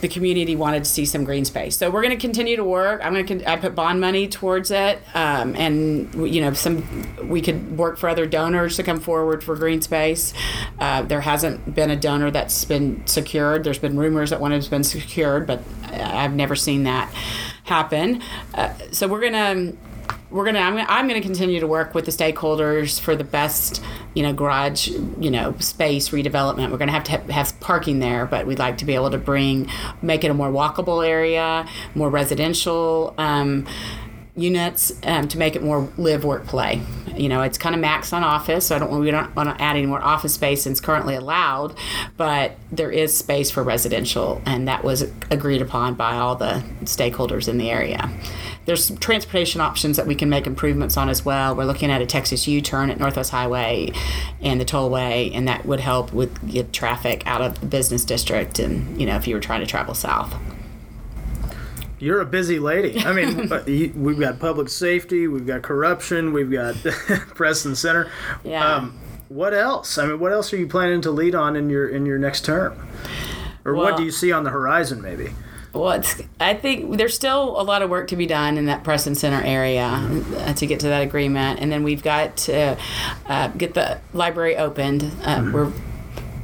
the 0.00 0.08
community 0.08 0.54
wanted 0.54 0.84
to 0.84 0.90
see 0.90 1.04
some 1.04 1.24
green 1.24 1.44
space. 1.44 1.76
So 1.76 1.90
we're 1.90 2.02
going 2.02 2.16
to 2.16 2.20
continue 2.20 2.56
to 2.56 2.64
work. 2.64 3.00
I'm 3.04 3.12
going 3.12 3.26
to. 3.26 3.38
Con- 3.38 3.46
I 3.46 3.56
put 3.56 3.74
bond 3.74 4.00
money 4.00 4.28
towards 4.28 4.70
it, 4.70 5.00
um, 5.14 5.54
and 5.56 6.12
you 6.32 6.40
know, 6.40 6.52
some 6.52 7.28
we 7.28 7.40
could 7.40 7.76
work 7.76 7.98
for 7.98 8.08
other 8.08 8.26
donors 8.26 8.76
to 8.76 8.82
come 8.82 9.00
forward 9.00 9.42
for 9.42 9.56
green 9.56 9.82
space. 9.82 10.32
Uh, 10.78 11.02
there 11.02 11.20
hasn't 11.20 11.74
been 11.74 11.90
a 11.90 11.96
donor 11.96 12.30
that's 12.30 12.64
been 12.64 13.06
secured. 13.06 13.64
There's 13.64 13.78
been 13.78 13.96
rumors 13.96 14.30
that 14.30 14.40
one 14.40 14.52
has 14.52 14.68
been 14.68 14.84
secured, 14.84 15.46
but 15.46 15.62
I've 15.84 16.34
never 16.34 16.54
seen 16.54 16.84
that 16.84 17.12
happen. 17.64 18.22
Uh, 18.54 18.72
so 18.92 19.08
we're 19.08 19.20
going 19.20 19.32
to 19.32 19.76
we're 20.30 20.44
gonna 20.44 20.58
I'm, 20.58 20.74
gonna 20.74 20.86
I'm 20.88 21.08
gonna 21.08 21.20
continue 21.20 21.60
to 21.60 21.66
work 21.66 21.94
with 21.94 22.04
the 22.04 22.10
stakeholders 22.10 23.00
for 23.00 23.16
the 23.16 23.24
best 23.24 23.82
you 24.14 24.22
know 24.22 24.32
garage 24.32 24.88
you 24.88 25.30
know 25.30 25.54
space 25.58 26.10
redevelopment. 26.10 26.70
We're 26.70 26.78
gonna 26.78 26.92
have 26.92 27.04
to 27.04 27.12
have, 27.12 27.30
have 27.30 27.60
parking 27.60 28.00
there, 28.00 28.26
but 28.26 28.46
we'd 28.46 28.58
like 28.58 28.78
to 28.78 28.84
be 28.84 28.94
able 28.94 29.10
to 29.10 29.18
bring 29.18 29.70
make 30.02 30.24
it 30.24 30.30
a 30.30 30.34
more 30.34 30.50
walkable 30.50 31.06
area, 31.06 31.66
more 31.94 32.10
residential. 32.10 33.14
Um, 33.18 33.66
units 34.38 34.92
um, 35.02 35.26
to 35.28 35.36
make 35.36 35.56
it 35.56 35.62
more 35.62 35.88
live 35.96 36.24
work 36.24 36.46
play 36.46 36.80
you 37.16 37.28
know 37.28 37.42
it's 37.42 37.58
kind 37.58 37.74
of 37.74 37.80
maxed 37.80 38.12
on 38.12 38.22
office 38.22 38.66
so 38.66 38.76
i 38.76 38.78
don't 38.78 38.96
we 39.00 39.10
don't 39.10 39.34
want 39.34 39.48
to 39.48 39.62
add 39.62 39.76
any 39.76 39.86
more 39.86 40.00
office 40.00 40.34
space 40.34 40.64
than 40.64 40.70
it's 40.70 40.80
currently 40.80 41.16
allowed 41.16 41.76
but 42.16 42.56
there 42.70 42.92
is 42.92 43.16
space 43.16 43.50
for 43.50 43.64
residential 43.64 44.40
and 44.46 44.68
that 44.68 44.84
was 44.84 45.02
agreed 45.30 45.60
upon 45.60 45.94
by 45.94 46.16
all 46.16 46.36
the 46.36 46.62
stakeholders 46.82 47.48
in 47.48 47.58
the 47.58 47.68
area 47.68 48.08
there's 48.68 48.84
some 48.84 48.98
transportation 48.98 49.62
options 49.62 49.96
that 49.96 50.06
we 50.06 50.14
can 50.14 50.28
make 50.28 50.46
improvements 50.46 50.98
on 50.98 51.08
as 51.08 51.24
well 51.24 51.56
we're 51.56 51.64
looking 51.64 51.90
at 51.90 52.02
a 52.02 52.06
texas 52.06 52.46
u-turn 52.46 52.90
at 52.90 52.98
northwest 52.98 53.30
highway 53.30 53.90
and 54.42 54.60
the 54.60 54.64
tollway 54.64 55.30
and 55.34 55.48
that 55.48 55.64
would 55.64 55.80
help 55.80 56.12
with 56.12 56.46
get 56.48 56.70
traffic 56.70 57.26
out 57.26 57.40
of 57.40 57.58
the 57.60 57.66
business 57.66 58.04
district 58.04 58.58
and 58.58 59.00
you 59.00 59.06
know 59.06 59.16
if 59.16 59.26
you 59.26 59.34
were 59.34 59.40
trying 59.40 59.60
to 59.60 59.66
travel 59.66 59.94
south 59.94 60.36
You're 61.98 62.20
a 62.20 62.26
busy 62.26 62.60
lady. 62.60 63.00
I 63.00 63.12
mean, 63.12 63.50
we've 64.04 64.20
got 64.20 64.38
public 64.38 64.68
safety, 64.68 65.26
we've 65.26 65.48
got 65.48 65.62
corruption, 65.62 66.32
we've 66.32 66.48
got 66.48 66.76
Preston 67.34 67.74
Center. 67.74 68.08
Yeah. 68.44 68.64
Um, 68.64 68.96
what 69.28 69.52
else? 69.52 69.98
I 69.98 70.06
mean, 70.06 70.20
what 70.20 70.30
else 70.30 70.52
are 70.52 70.56
you 70.56 70.68
planning 70.68 71.00
to 71.00 71.10
lead 71.10 71.34
on 71.34 71.56
in 71.56 71.68
your 71.68 71.88
in 71.88 72.06
your 72.06 72.16
next 72.16 72.44
term? 72.44 72.86
Or 73.64 73.74
what 73.74 73.96
do 73.96 74.04
you 74.04 74.12
see 74.12 74.30
on 74.30 74.44
the 74.44 74.50
horizon, 74.50 75.02
maybe? 75.02 75.32
Well, 75.72 75.92
it's, 75.92 76.20
I 76.40 76.54
think 76.54 76.96
there's 76.96 77.14
still 77.14 77.60
a 77.60 77.62
lot 77.62 77.82
of 77.82 77.90
work 77.90 78.08
to 78.08 78.16
be 78.16 78.26
done 78.26 78.56
in 78.56 78.66
that 78.66 78.84
Preston 78.84 79.14
Center 79.14 79.42
area 79.42 79.84
uh, 79.84 80.52
to 80.54 80.66
get 80.66 80.80
to 80.80 80.88
that 80.88 81.02
agreement, 81.02 81.60
and 81.60 81.70
then 81.70 81.82
we've 81.82 82.02
got 82.02 82.36
to 82.38 82.78
uh, 83.26 83.48
get 83.48 83.74
the 83.74 84.00
library 84.12 84.56
opened. 84.56 85.10
Uh, 85.22 85.50
We're 85.52 85.72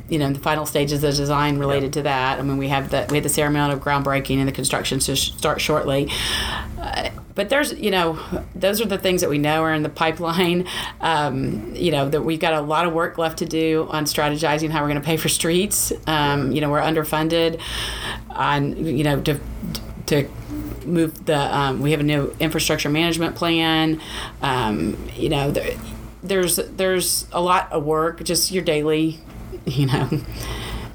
you 0.09 0.19
know, 0.19 0.27
in 0.27 0.35
the 0.35 0.39
final 0.39 0.67
stages 0.67 1.03
of 1.03 1.15
design 1.15 1.59
related 1.59 1.95
to 1.95 2.03
that. 2.03 2.39
I 2.39 2.43
mean, 2.43 2.59
we 2.59 2.69
have 2.69 2.91
the 2.91 3.07
we 3.11 3.17
had 3.17 3.25
the 3.25 3.31
ceremony 3.31 3.73
of 3.73 3.81
groundbreaking 3.81 4.37
and 4.39 4.47
the 4.47 4.53
construction 4.53 4.99
to 4.99 5.17
sh- 5.17 5.33
start 5.33 5.63
shortly. 5.63 6.11
Uh, 7.35 7.44
but 7.44 7.49
there's, 7.49 7.73
you 7.75 7.90
know, 7.90 8.18
those 8.55 8.81
are 8.81 8.87
the 8.87 8.99
things 8.99 9.20
that 9.20 9.31
we 9.31 9.38
know 9.38 9.62
are 9.62 9.75
in 9.75 9.83
the 9.83 9.88
pipeline. 9.88 10.66
Um, 11.01 11.75
you 11.75 11.90
know, 11.90 12.09
that 12.09 12.23
we've 12.23 12.40
got 12.40 12.55
a 12.55 12.61
lot 12.62 12.87
of 12.87 12.94
work 12.94 13.18
left 13.18 13.38
to 13.40 13.44
do 13.44 13.87
on 13.90 14.05
strategizing 14.05 14.70
how 14.70 14.81
we're 14.81 14.88
going 14.88 15.01
to 15.01 15.05
pay 15.05 15.18
for 15.18 15.29
streets. 15.29 15.92
Um, 16.07 16.53
you 16.53 16.62
know, 16.62 16.70
we're 16.70 16.81
underfunded 16.81 17.61
on, 18.31 18.87
you 18.87 19.05
know, 19.05 19.20
to 19.23 19.38
to 20.07 20.29
move 20.87 21.27
the. 21.27 21.37
Um, 21.37 21.81
we 21.81 21.90
have 21.90 22.01
a 22.01 22.05
new 22.05 22.35
infrastructure 22.40 22.88
management 22.88 23.37
plan. 23.37 24.01
Um, 24.40 24.97
you 25.14 25.29
know, 25.29 25.51
there, 25.51 25.77
there's 26.23 26.57
there's 26.57 27.27
a 27.33 27.42
lot 27.42 27.70
of 27.70 27.85
work. 27.85 28.23
Just 28.25 28.51
your 28.51 28.64
daily 28.64 29.20
you 29.66 29.87
know, 29.87 30.09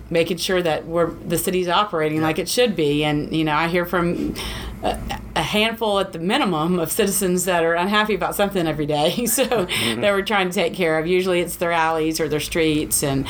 making 0.10 0.38
sure 0.38 0.62
that 0.62 0.86
we're 0.86 1.12
the 1.12 1.38
city's 1.38 1.68
operating 1.68 2.22
like 2.22 2.40
it 2.40 2.50
should 2.50 2.76
be. 2.76 3.04
And 3.04 3.36
you 3.36 3.44
know, 3.44 3.56
I 3.56 3.68
hear 3.68 3.86
from 3.86 4.36
a, 4.84 5.00
a 5.36 5.42
handful 5.42 6.00
at 6.00 6.12
the 6.12 6.20
minimum 6.20 6.80
of 6.80 6.92
citizens 6.92 7.46
that 7.46 7.64
are 7.64 7.76
unhappy 7.76 8.16
about 8.16 8.36
something 8.36 8.68
every 8.68 8.86
day. 8.86 9.26
So 9.40 9.46
that 9.46 10.02
we're 10.02 10.24
trying 10.24 10.50
to 10.50 10.54
take 10.54 10.74
care 10.74 10.98
of. 10.98 11.06
Usually, 11.08 11.40
it's 11.40 11.58
their 11.58 11.72
alleys 11.72 12.20
or 12.20 12.28
their 12.28 12.40
streets, 12.40 13.04
and 13.04 13.26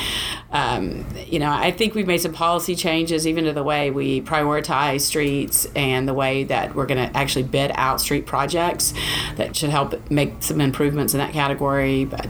um, 0.50 1.06
you 1.26 1.38
know, 1.38 1.52
I 1.52 1.70
think 1.70 1.94
we've 1.94 2.06
made 2.06 2.20
some 2.22 2.32
policy 2.32 2.74
changes 2.74 3.26
even 3.26 3.44
to 3.44 3.52
the 3.52 3.62
way 3.62 3.90
we 3.90 4.22
prioritize 4.22 5.02
streets 5.02 5.66
and 5.76 6.08
the 6.08 6.14
way 6.14 6.44
that 6.44 6.74
we're 6.74 6.86
going 6.86 7.10
to 7.10 7.16
actually 7.16 7.44
bid 7.44 7.70
out 7.74 8.00
street 8.00 8.26
projects 8.26 8.92
that 9.36 9.54
should 9.54 9.70
help 9.70 10.10
make 10.10 10.34
some 10.40 10.60
improvements 10.60 11.12
in 11.14 11.18
that 11.18 11.32
category. 11.32 12.06
But 12.06 12.26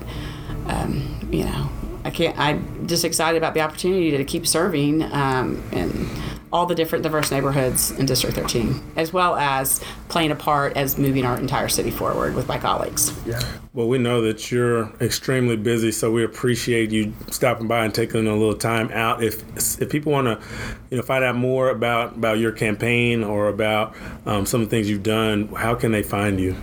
um, 0.66 1.28
you 1.30 1.44
know, 1.44 1.70
I 2.04 2.10
can't. 2.10 2.38
I'm 2.38 2.86
just 2.86 3.04
excited 3.04 3.38
about 3.38 3.54
the 3.54 3.60
opportunity 3.60 4.10
to 4.10 4.24
keep 4.24 4.46
serving 4.46 5.02
um, 5.12 5.62
in 5.72 6.08
all 6.52 6.66
the 6.66 6.74
different 6.74 7.04
diverse 7.04 7.30
neighborhoods 7.30 7.92
in 7.92 8.06
District 8.06 8.34
13, 8.34 8.92
as 8.96 9.12
well 9.12 9.36
as 9.36 9.80
playing 10.08 10.30
a 10.30 10.36
part 10.36 10.76
as 10.76 10.98
moving 10.98 11.24
our 11.24 11.38
entire 11.38 11.68
city 11.68 11.90
forward 11.90 12.34
with 12.34 12.48
my 12.48 12.58
colleagues. 12.58 13.12
Yeah. 13.24 13.40
Well, 13.72 13.88
we 13.88 13.98
know 13.98 14.20
that 14.22 14.50
you're 14.50 14.92
extremely 15.00 15.56
busy, 15.56 15.92
so 15.92 16.10
we 16.10 16.24
appreciate 16.24 16.90
you 16.90 17.14
stopping 17.30 17.68
by 17.68 17.84
and 17.84 17.94
taking 17.94 18.26
a 18.26 18.34
little 18.34 18.56
time 18.56 18.90
out. 18.92 19.22
If 19.22 19.80
if 19.80 19.88
people 19.90 20.12
want 20.12 20.26
to, 20.26 20.46
you 20.90 20.96
know, 20.96 21.02
find 21.02 21.22
out 21.22 21.36
more 21.36 21.70
about 21.70 22.16
about 22.16 22.38
your 22.38 22.52
campaign 22.52 23.22
or 23.22 23.48
about 23.48 23.94
um, 24.26 24.44
some 24.44 24.60
of 24.60 24.68
the 24.68 24.76
things 24.76 24.90
you've 24.90 25.04
done, 25.04 25.48
how 25.48 25.74
can 25.76 25.92
they 25.92 26.02
find 26.02 26.40
you? 26.40 26.56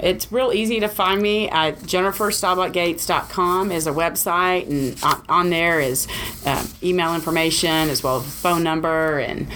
It's 0.00 0.30
real 0.30 0.52
easy 0.52 0.80
to 0.80 0.88
find 0.88 1.20
me 1.22 1.48
at 1.48 1.78
jenniferstaubachgates.com 1.80 3.72
is 3.72 3.86
a 3.86 3.92
website, 3.92 4.68
and 4.68 5.02
on, 5.02 5.24
on 5.28 5.50
there 5.50 5.80
is 5.80 6.06
uh, 6.46 6.66
email 6.82 7.14
information 7.14 7.88
as 7.88 8.02
well 8.02 8.18
as 8.20 8.34
phone 8.34 8.62
number 8.62 9.18
and 9.18 9.48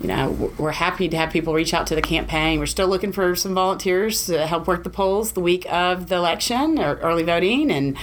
you 0.00 0.08
know, 0.08 0.52
we're 0.58 0.72
happy 0.72 1.08
to 1.08 1.16
have 1.16 1.30
people 1.30 1.54
reach 1.54 1.72
out 1.72 1.86
to 1.88 1.94
the 1.94 2.02
campaign. 2.02 2.58
We're 2.58 2.66
still 2.66 2.86
looking 2.86 3.12
for 3.12 3.34
some 3.34 3.54
volunteers 3.54 4.26
to 4.26 4.46
help 4.46 4.66
work 4.68 4.84
the 4.84 4.90
polls 4.90 5.32
the 5.32 5.40
week 5.40 5.66
of 5.72 6.08
the 6.08 6.16
election 6.16 6.78
or 6.78 6.96
early 6.96 7.22
voting, 7.22 7.70
and 7.70 7.96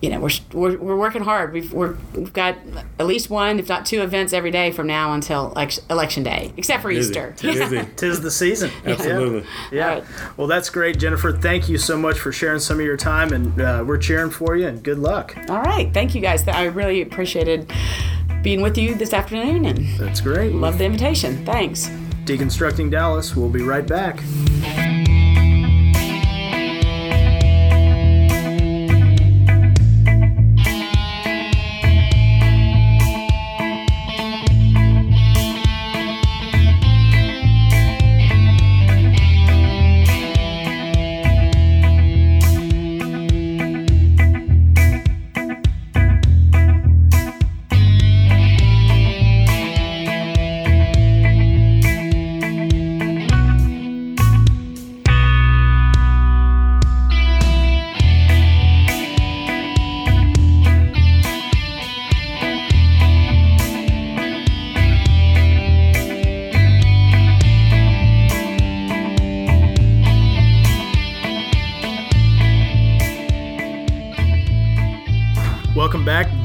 you 0.00 0.08
know, 0.08 0.20
we're 0.20 0.30
we're, 0.52 0.78
we're 0.78 0.96
working 0.96 1.22
hard. 1.22 1.52
We've 1.52 1.72
we're, 1.72 1.96
we've 2.14 2.32
got 2.32 2.56
at 2.98 3.06
least 3.06 3.28
one, 3.28 3.58
if 3.58 3.68
not 3.68 3.84
two, 3.84 4.00
events 4.02 4.32
every 4.32 4.50
day 4.50 4.70
from 4.70 4.86
now 4.86 5.12
until 5.12 5.52
election, 5.52 5.84
election 5.90 6.22
day, 6.22 6.52
except 6.56 6.82
for 6.82 6.88
Busy. 6.88 7.10
Easter. 7.10 7.34
Busy. 7.42 7.86
Tis 7.96 8.20
the 8.20 8.30
season. 8.30 8.70
Absolutely. 8.86 9.44
Yeah. 9.70 9.86
Right. 9.86 10.04
Well, 10.36 10.46
that's 10.46 10.70
great, 10.70 10.98
Jennifer. 10.98 11.32
Thank 11.32 11.68
you 11.68 11.76
so 11.76 11.98
much 11.98 12.18
for 12.18 12.32
sharing 12.32 12.60
some 12.60 12.78
of 12.78 12.84
your 12.84 12.96
time, 12.96 13.32
and 13.32 13.60
uh, 13.60 13.84
we're 13.86 13.98
cheering 13.98 14.30
for 14.30 14.56
you. 14.56 14.66
And 14.68 14.82
good 14.82 14.98
luck. 14.98 15.36
All 15.48 15.60
right, 15.62 15.92
thank 15.92 16.14
you 16.14 16.20
guys. 16.20 16.46
I 16.48 16.64
really 16.64 17.02
appreciated 17.02 17.70
being 18.42 18.62
with 18.62 18.78
you 18.78 18.94
this 18.94 19.12
afternoon, 19.12 19.66
and 19.66 19.86
That's 19.98 20.22
great. 20.22 20.54
love 20.54 20.78
the 20.78 20.84
invitation. 20.84 21.44
Thanks. 21.44 21.88
Deconstructing 22.24 22.90
Dallas. 22.90 23.36
We'll 23.36 23.50
be 23.50 23.62
right 23.62 23.86
back. 23.86 24.20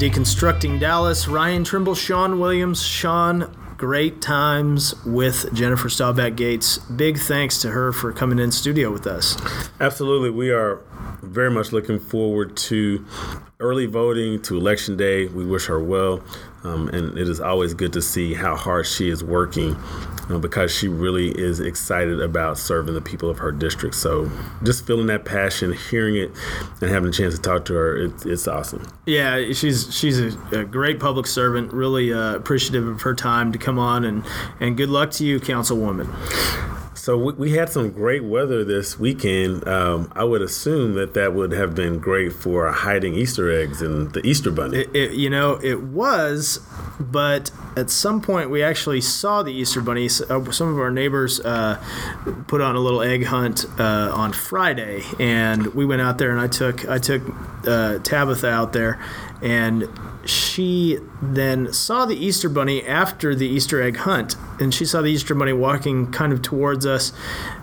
Deconstructing 0.06 0.78
Dallas. 0.78 1.26
Ryan 1.26 1.64
Trimble, 1.64 1.96
Shawn 1.96 2.38
Williams. 2.38 2.80
Shawn, 2.80 3.52
great 3.76 4.22
times 4.22 4.94
with 5.04 5.52
Jennifer 5.52 5.88
Staubach 5.88 6.36
Gates. 6.36 6.78
Big 6.78 7.18
thanks 7.18 7.60
to 7.62 7.72
her 7.72 7.90
for 7.90 8.12
coming 8.12 8.38
in 8.38 8.52
studio 8.52 8.92
with 8.92 9.04
us. 9.04 9.36
Absolutely. 9.80 10.30
We 10.30 10.50
are 10.50 10.80
very 11.22 11.50
much 11.50 11.72
looking 11.72 11.98
forward 11.98 12.56
to 12.56 13.04
early 13.58 13.86
voting, 13.86 14.42
to 14.42 14.56
election 14.56 14.96
day. 14.96 15.26
We 15.26 15.44
wish 15.44 15.66
her 15.66 15.82
well. 15.82 16.22
Um, 16.64 16.88
and 16.88 17.16
it 17.16 17.28
is 17.28 17.40
always 17.40 17.74
good 17.74 17.92
to 17.92 18.02
see 18.02 18.34
how 18.34 18.56
hard 18.56 18.86
she 18.86 19.08
is 19.08 19.22
working 19.22 19.76
uh, 20.28 20.38
because 20.38 20.74
she 20.74 20.88
really 20.88 21.28
is 21.28 21.60
excited 21.60 22.20
about 22.20 22.58
serving 22.58 22.94
the 22.94 23.00
people 23.00 23.30
of 23.30 23.38
her 23.38 23.52
district. 23.52 23.94
So 23.94 24.30
just 24.64 24.84
feeling 24.84 25.06
that 25.06 25.24
passion, 25.24 25.72
hearing 25.72 26.16
it, 26.16 26.32
and 26.80 26.90
having 26.90 27.10
a 27.10 27.12
chance 27.12 27.36
to 27.36 27.40
talk 27.40 27.64
to 27.66 27.74
her, 27.74 27.96
it, 27.96 28.26
it's 28.26 28.48
awesome. 28.48 28.84
Yeah, 29.06 29.52
she's 29.52 29.94
she's 29.94 30.18
a, 30.18 30.60
a 30.60 30.64
great 30.64 30.98
public 30.98 31.28
servant. 31.28 31.72
Really 31.72 32.12
uh, 32.12 32.34
appreciative 32.34 32.86
of 32.86 33.02
her 33.02 33.14
time 33.14 33.52
to 33.52 33.58
come 33.58 33.78
on, 33.78 34.04
and 34.04 34.24
and 34.58 34.76
good 34.76 34.90
luck 34.90 35.12
to 35.12 35.24
you, 35.24 35.38
Councilwoman. 35.38 36.12
So 37.06 37.16
we, 37.16 37.32
we 37.34 37.52
had 37.52 37.68
some 37.68 37.92
great 37.92 38.24
weather 38.24 38.64
this 38.64 38.98
weekend. 38.98 39.68
Um, 39.68 40.10
I 40.16 40.24
would 40.24 40.42
assume 40.42 40.94
that 40.94 41.14
that 41.14 41.34
would 41.34 41.52
have 41.52 41.72
been 41.72 42.00
great 42.00 42.32
for 42.32 42.68
hiding 42.72 43.14
Easter 43.14 43.48
eggs 43.48 43.80
and 43.80 44.12
the 44.12 44.26
Easter 44.26 44.50
bunny. 44.50 44.78
It, 44.78 44.96
it, 44.96 45.12
you 45.12 45.30
know, 45.30 45.52
it 45.62 45.84
was, 45.84 46.58
but 46.98 47.52
at 47.76 47.90
some 47.90 48.20
point 48.20 48.50
we 48.50 48.60
actually 48.60 49.00
saw 49.00 49.44
the 49.44 49.52
Easter 49.52 49.80
bunny. 49.80 50.06
Uh, 50.06 50.50
Some 50.50 50.66
of 50.66 50.80
our 50.80 50.90
neighbors 50.90 51.38
uh, 51.38 51.80
put 52.48 52.60
on 52.60 52.74
a 52.74 52.80
little 52.80 53.02
egg 53.02 53.26
hunt 53.26 53.66
uh, 53.78 54.10
on 54.12 54.32
Friday, 54.32 55.04
and 55.20 55.68
we 55.74 55.86
went 55.86 56.02
out 56.02 56.18
there, 56.18 56.32
and 56.32 56.40
I 56.40 56.48
took 56.48 56.88
I 56.88 56.98
took 56.98 57.22
uh, 57.68 58.00
Tabitha 58.00 58.48
out 58.48 58.72
there, 58.72 58.98
and 59.42 59.88
she 60.24 60.98
then 61.22 61.72
saw 61.72 62.04
the 62.06 62.16
Easter 62.16 62.48
bunny 62.48 62.82
after 62.84 63.34
the 63.34 63.46
Easter 63.46 63.80
egg 63.82 63.98
hunt, 63.98 64.36
and 64.60 64.74
she 64.74 64.84
saw 64.84 65.02
the 65.02 65.10
Easter 65.10 65.34
bunny 65.34 65.52
walking 65.52 66.10
kind 66.10 66.32
of 66.32 66.42
towards 66.42 66.86
us. 66.86 67.12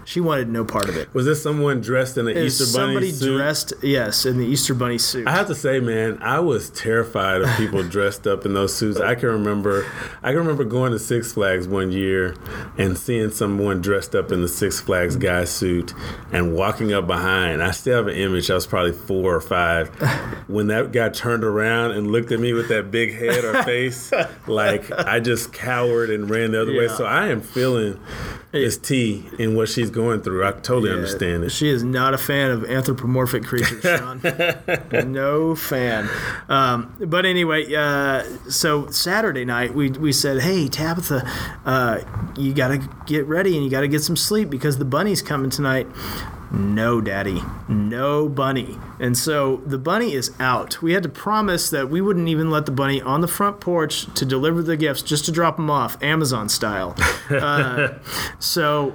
She 0.06 0.20
wanted 0.20 0.50
no 0.50 0.66
part 0.66 0.89
of 0.89 0.98
it. 0.98 1.13
Was 1.13 1.26
this 1.26 1.42
someone 1.42 1.82
dressed 1.82 2.18
in 2.18 2.28
an 2.28 2.36
Is 2.38 2.62
Easter 2.62 2.78
bunny 2.78 3.12
suit? 3.12 3.20
somebody 3.20 3.38
dressed, 3.38 3.74
yes, 3.82 4.26
in 4.26 4.38
the 4.38 4.46
Easter 4.46 4.74
bunny 4.74 4.98
suit. 4.98 5.28
I 5.28 5.32
have 5.32 5.48
to 5.48 5.56
say, 5.56 5.80
man, 5.80 6.18
I 6.22 6.39
was 6.39 6.70
terrified 6.72 7.42
of 7.42 7.50
people 7.58 7.84
dressed 7.89 8.28
up 8.28 8.46
in 8.46 8.54
those 8.54 8.76
suits. 8.76 9.00
I 9.00 9.16
can 9.16 9.30
remember, 9.30 9.86
I 10.22 10.30
can 10.30 10.38
remember 10.39 10.63
going 10.63 10.92
to 10.92 11.00
Six 11.00 11.34
Flags 11.34 11.68
one 11.68 11.92
year 11.92 12.36
and 12.78 12.98
seeing 12.98 13.32
someone 13.32 13.82
dressed 13.82 14.16
up 14.16 14.32
in 14.32 14.42
the 14.42 14.48
Six 14.48 14.80
Flags 14.80 15.16
guy 15.16 15.46
suit 15.46 15.94
and 16.32 16.54
walking 16.56 16.94
up 16.94 17.08
behind. 17.08 17.63
I 17.63 17.72
still 17.72 17.98
have 17.98 18.08
an 18.08 18.16
image. 18.16 18.50
I 18.50 18.56
was 18.56 18.68
probably 18.68 18.94
four 18.94 19.36
or 19.36 19.42
five 19.42 19.89
when 20.48 20.68
that 20.68 20.92
guy 20.92 21.10
turned 21.10 21.44
around 21.44 21.92
and 21.92 22.12
looked 22.12 22.32
at 22.32 22.39
me 22.39 22.54
with 22.54 22.70
that 22.70 22.92
big 22.92 23.13
head 23.13 23.44
or 23.44 23.63
face. 23.63 24.12
like 24.48 24.92
I 24.92 25.20
just 25.20 25.54
cowered 25.54 26.10
and 26.10 26.30
ran 26.30 26.52
the 26.52 26.62
other 26.62 26.76
way. 26.76 26.88
So 26.88 27.06
I 27.06 27.28
am 27.28 27.42
feeling 27.42 28.00
this 28.54 28.78
T 28.78 29.26
in 29.39 29.56
what 29.56 29.68
she's 29.68 29.89
going 29.89 30.22
through. 30.22 30.46
I 30.46 30.52
totally 30.52 30.89
Yeah, 30.92 30.96
understand 30.98 31.44
it. 31.44 31.50
She 31.52 31.70
is 31.70 31.84
not 31.84 32.13
a 32.13 32.18
fan 32.18 32.52
of 32.52 32.63
anthropomorphic 32.70 33.44
creatures, 33.44 33.82
Shawn. 33.84 34.22
no 35.12 35.56
fan. 35.56 36.08
Um, 36.48 36.96
but 37.00 37.26
anyway, 37.26 37.74
uh, 37.74 38.24
so 38.50 38.88
Saturday 38.92 39.44
night 39.44 39.74
we, 39.74 39.89
we 39.89 40.12
said, 40.12 40.42
hey 40.42 40.68
Tabitha, 40.68 41.28
uh, 41.66 42.00
you 42.38 42.54
got 42.54 42.70
to 42.70 42.88
get 43.08 43.26
ready 43.26 43.56
and 43.56 43.66
you 43.66 43.70
got 43.72 43.82
to 43.82 43.88
get 43.88 44.02
some 44.04 44.16
sleep 44.16 44.50
because 44.50 44.78
the 44.78 44.86
bunny's 44.86 45.22
coming 45.22 45.50
tonight. 45.50 45.88
No, 46.52 47.02
Daddy, 47.02 47.42
no 47.68 48.30
bunny. 48.30 48.78
And 49.04 49.18
so 49.18 49.58
the 49.66 49.78
bunny 49.78 50.13
is 50.13 50.32
out. 50.39 50.82
We 50.82 50.94
had 50.94 51.04
to 51.04 51.10
promise 51.10 51.70
that 51.72 51.89
we 51.89 52.00
wouldn't 52.00 52.30
even 52.30 52.50
let 52.50 52.66
the 52.66 52.72
bunny 52.72 53.02
on 53.02 53.20
the 53.20 53.28
front 53.28 53.60
porch 53.60 54.06
to 54.13 54.24
deliver 54.24 54.63
the 54.63 54.78
gifts, 54.78 55.02
just 55.02 55.26
to 55.26 55.32
drop 55.34 55.58
them 55.58 55.70
off, 55.70 56.02
Amazon 56.02 56.48
style. 56.48 56.96
Uh, 57.34 57.98
so 58.38 58.94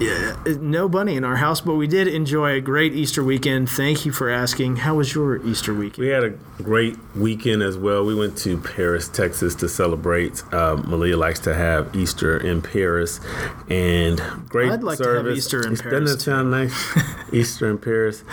yeah, 0.00 0.34
no 0.60 0.88
bunny 0.88 1.16
in 1.16 1.24
our 1.24 1.36
house, 1.36 1.60
but 1.60 1.74
we 1.74 1.86
did 1.86 2.08
enjoy 2.08 2.52
a 2.52 2.60
great 2.60 2.94
Easter 2.94 3.22
weekend. 3.22 3.68
Thank 3.68 4.06
you 4.06 4.12
for 4.12 4.30
asking. 4.30 4.76
How 4.76 4.94
was 4.94 5.14
your 5.14 5.44
Easter 5.46 5.74
weekend? 5.74 6.06
We 6.06 6.08
had 6.08 6.24
a 6.24 6.30
great 6.62 6.96
weekend 7.14 7.62
as 7.62 7.76
well. 7.76 8.04
We 8.04 8.14
went 8.14 8.38
to 8.38 8.56
Paris, 8.58 9.08
Texas 9.08 9.54
to 9.56 9.68
celebrate. 9.68 10.42
Um, 10.54 10.88
Malia 10.88 11.18
likes 11.18 11.40
to 11.40 11.54
have 11.54 11.94
Easter 11.94 12.38
in 12.38 12.62
Paris, 12.62 13.20
and 13.68 14.18
great 14.48 14.70
I'd 14.70 14.82
like 14.82 14.98
to 14.98 15.08
have. 15.08 15.26
Easter 15.26 15.60
in 15.62 15.70
Doesn't 15.70 15.90
Paris, 15.90 16.12
that 16.12 16.20
sound 16.20 16.50
nice? 16.50 16.98
Easter 17.32 17.68
in 17.68 17.76
Paris. 17.76 18.24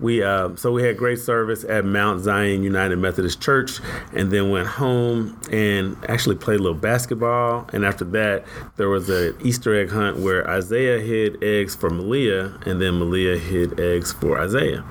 We 0.00 0.24
uh, 0.24 0.56
so 0.56 0.71
we 0.72 0.82
had 0.82 0.96
great 0.96 1.18
service 1.18 1.64
at 1.64 1.84
Mount 1.84 2.22
Zion 2.22 2.62
United 2.62 2.96
Methodist 2.96 3.40
Church, 3.40 3.80
and 4.12 4.30
then 4.30 4.50
went 4.50 4.66
home 4.68 5.38
and 5.50 5.96
actually 6.08 6.36
played 6.36 6.60
a 6.60 6.62
little 6.62 6.78
basketball. 6.78 7.68
And 7.72 7.84
after 7.84 8.04
that, 8.06 8.44
there 8.76 8.88
was 8.88 9.08
an 9.10 9.36
Easter 9.42 9.74
egg 9.78 9.90
hunt 9.90 10.18
where 10.18 10.48
Isaiah 10.48 11.00
hid 11.00 11.42
eggs 11.42 11.74
for 11.74 11.90
Malia, 11.90 12.58
and 12.66 12.80
then 12.80 12.98
Malia 12.98 13.36
hid 13.38 13.78
eggs 13.80 14.12
for 14.12 14.38
Isaiah. 14.40 14.84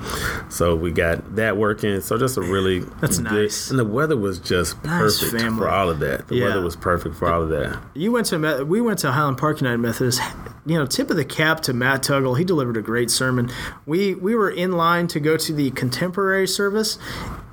So 0.49 0.75
we 0.75 0.91
got 0.91 1.35
that 1.35 1.57
working. 1.57 2.01
So 2.01 2.17
just 2.17 2.37
a 2.37 2.41
really 2.41 2.79
That's 3.01 3.17
good, 3.19 3.31
nice. 3.31 3.69
And 3.69 3.79
the 3.79 3.85
weather 3.85 4.17
was 4.17 4.39
just 4.39 4.81
perfect 4.83 5.31
family. 5.31 5.57
for 5.57 5.69
all 5.69 5.89
of 5.89 5.99
that. 5.99 6.27
The 6.27 6.35
Yeah. 6.35 6.45
weather 6.45 6.61
was 6.61 6.75
perfect 6.75 7.15
for 7.15 7.31
all 7.31 7.41
of 7.43 7.49
that. 7.49 7.79
You 7.93 8.11
went 8.11 8.27
to 8.27 8.63
we 8.65 8.81
went 8.81 8.99
to 8.99 9.11
Highland 9.11 9.37
Park 9.37 9.61
United 9.61 9.77
Methodist. 9.79 10.21
You 10.65 10.77
know, 10.77 10.85
tip 10.85 11.09
of 11.09 11.17
the 11.17 11.25
cap 11.25 11.61
to 11.61 11.73
Matt 11.73 12.03
Tuggle. 12.03 12.37
He 12.37 12.43
delivered 12.43 12.77
a 12.77 12.81
great 12.83 13.09
sermon. 13.09 13.49
We 13.87 14.13
we 14.13 14.35
were 14.35 14.49
in 14.49 14.73
line 14.73 15.07
to 15.07 15.19
go 15.19 15.35
to 15.35 15.53
the 15.53 15.60
contemporary 15.69 16.47
service. 16.47 16.97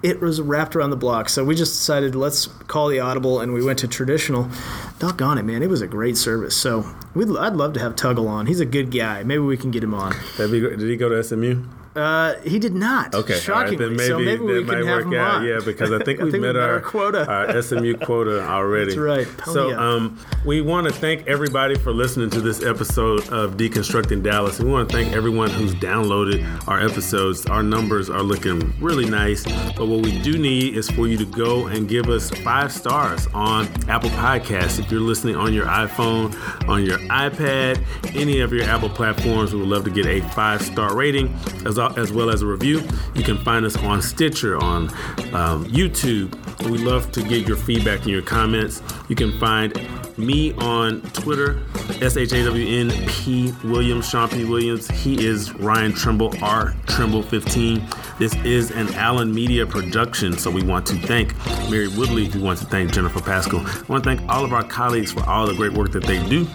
It 0.02 0.20
was 0.20 0.40
wrapped 0.40 0.76
around 0.76 0.90
the 0.90 0.96
block, 0.96 1.28
so 1.28 1.44
we 1.44 1.54
just 1.54 1.72
decided 1.72 2.14
let's 2.14 2.46
call 2.46 2.88
the 2.88 3.00
audible, 3.00 3.40
and 3.40 3.52
we 3.52 3.62
went 3.62 3.80
to 3.80 3.88
traditional. 3.88 4.48
Doggone 4.98 5.38
it, 5.38 5.42
man! 5.42 5.62
It 5.62 5.68
was 5.68 5.82
a 5.82 5.86
great 5.86 6.16
service. 6.16 6.56
So 6.56 6.88
we'd, 7.14 7.28
I'd 7.36 7.54
love 7.54 7.72
to 7.74 7.80
have 7.80 7.96
Tuggle 7.96 8.28
on. 8.28 8.46
He's 8.46 8.60
a 8.60 8.66
good 8.66 8.90
guy. 8.90 9.24
Maybe 9.24 9.40
we 9.40 9.56
can 9.56 9.70
get 9.70 9.82
him 9.82 9.94
on. 9.94 10.14
Did 10.36 10.80
he 10.80 10.96
go 10.96 11.08
to 11.08 11.22
SMU? 11.22 11.64
Uh, 11.98 12.40
he 12.42 12.58
did 12.58 12.74
not. 12.74 13.14
Okay, 13.14 13.34
right, 13.34 13.42
shockingly. 13.42 13.90
maybe, 13.90 14.04
so 14.06 14.18
maybe 14.18 14.42
we 14.42 14.62
might 14.64 14.74
can 14.78 14.86
have 14.86 14.96
work 14.98 15.04
him 15.06 15.14
out. 15.14 15.34
on. 15.36 15.44
Yeah, 15.44 15.60
because 15.64 15.90
I 15.92 15.98
think 16.04 16.20
I 16.20 16.24
we 16.24 16.30
think 16.30 16.42
we 16.42 16.48
met 16.48 16.54
met 16.54 16.62
our, 16.62 16.74
our 16.74 16.80
quota. 16.80 17.26
our 17.26 17.62
SMU 17.62 17.96
quota 17.98 18.46
already. 18.48 18.86
That's 18.94 18.98
right. 18.98 19.26
Pony 19.38 19.54
So 19.54 19.78
um, 19.78 20.18
we 20.44 20.60
want 20.60 20.86
to 20.86 20.92
thank 20.92 21.26
everybody 21.26 21.74
for 21.76 21.92
listening 21.92 22.30
to 22.30 22.40
this 22.40 22.62
episode 22.62 23.28
of 23.30 23.56
Deconstructing 23.56 24.22
Dallas. 24.22 24.60
We 24.60 24.70
want 24.70 24.88
to 24.88 24.96
thank 24.96 25.12
everyone 25.12 25.50
who's 25.50 25.74
downloaded 25.74 26.44
our 26.68 26.80
episodes. 26.80 27.46
Our 27.46 27.62
numbers 27.62 28.08
are 28.10 28.22
looking 28.22 28.72
really 28.80 29.08
nice, 29.08 29.44
but 29.76 29.86
what 29.86 30.02
we 30.02 30.20
do 30.22 30.38
need 30.38 30.76
is 30.76 30.90
for 30.90 31.08
you 31.08 31.16
to 31.18 31.26
go 31.26 31.66
and 31.66 31.88
give 31.88 32.08
us 32.08 32.30
five 32.30 32.72
stars 32.72 33.26
on 33.34 33.66
Apple 33.88 34.10
Podcasts. 34.10 34.78
If 34.78 34.90
you're 34.90 35.00
listening 35.00 35.36
on 35.36 35.52
your 35.52 35.66
iPhone, 35.66 36.34
on 36.68 36.84
your 36.84 36.98
iPad, 36.98 37.84
any 38.14 38.40
of 38.40 38.52
your 38.52 38.64
Apple 38.64 38.88
platforms, 38.88 39.52
we 39.52 39.60
would 39.60 39.68
love 39.68 39.84
to 39.84 39.90
get 39.90 40.06
a 40.06 40.20
five 40.30 40.62
star 40.62 40.94
rating 40.94 41.34
as, 41.66 41.78
as 41.96 42.12
well 42.12 42.30
as 42.30 42.42
a 42.42 42.46
review. 42.46 42.82
You 43.14 43.22
can 43.22 43.38
find 43.38 43.64
us 43.64 43.76
on 43.76 44.02
Stitcher, 44.02 44.58
on 44.58 44.88
um, 45.32 45.64
YouTube. 45.66 46.34
We 46.68 46.78
love 46.78 47.12
to 47.12 47.22
get 47.22 47.46
your 47.46 47.56
feedback 47.56 48.00
and 48.00 48.08
your 48.08 48.22
comments. 48.22 48.82
You 49.08 49.16
can 49.16 49.38
find 49.38 49.72
me 50.18 50.52
on 50.54 51.00
Twitter, 51.12 51.62
S 52.02 52.16
H 52.16 52.32
A 52.32 52.44
W 52.44 52.80
N 52.80 52.90
P 53.08 53.52
Williams, 53.64 54.08
Shawn 54.08 54.28
P. 54.28 54.44
Williams. 54.44 54.88
He 54.88 55.24
is 55.24 55.54
Ryan 55.54 55.92
Trimble, 55.92 56.34
R 56.42 56.74
Trimble 56.86 57.22
15. 57.22 57.86
This 58.18 58.34
is 58.44 58.72
an 58.72 58.92
Allyn 58.94 59.32
Media 59.32 59.64
production, 59.64 60.36
so 60.36 60.50
we 60.50 60.62
want 60.62 60.86
to 60.86 60.94
thank 60.94 61.36
Mary 61.70 61.86
Woodley. 61.88 62.28
We 62.28 62.40
want 62.40 62.58
to 62.58 62.66
thank 62.66 62.92
Jennifer 62.92 63.20
Pascal. 63.20 63.60
I 63.60 63.84
want 63.86 64.02
to 64.02 64.16
thank 64.16 64.28
all 64.28 64.44
of 64.44 64.52
our 64.52 64.64
colleagues 64.64 65.12
for 65.12 65.24
all 65.28 65.46
the 65.46 65.54
great 65.54 65.72
work 65.72 65.92
that 65.92 66.02
they 66.02 66.18
do. 66.28 66.46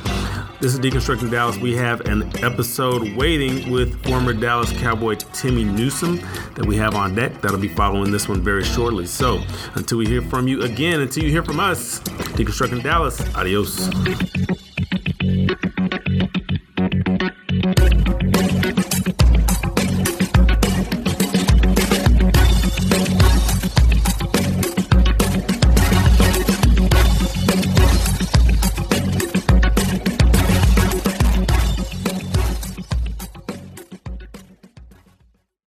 This 0.64 0.76
is 0.76 0.80
Deconstructing 0.80 1.30
Dallas. 1.30 1.58
We 1.58 1.76
have 1.76 2.00
an 2.08 2.24
episode 2.42 3.18
waiting 3.18 3.70
with 3.70 4.02
former 4.06 4.32
Dallas 4.32 4.72
Cowboy 4.72 5.16
Timmy 5.16 5.66
Newsome 5.66 6.22
that 6.56 6.66
we 6.66 6.78
have 6.78 6.96
on 6.96 7.14
deck. 7.14 7.42
That'll 7.42 7.58
be 7.58 7.68
following 7.68 8.12
this 8.12 8.30
one 8.30 8.42
very 8.42 8.64
shortly. 8.64 9.06
So 9.06 9.44
until 9.76 9.98
we 9.98 10.06
hear 10.06 10.22
from 10.22 10.48
you 10.48 10.62
again, 10.62 11.02
until 11.02 11.26
you 11.26 11.32
hear 11.32 11.44
from 11.44 11.60
us, 11.60 12.00
Deconstructing 12.00 12.82
Dallas, 12.82 13.20
adios. 13.36 13.90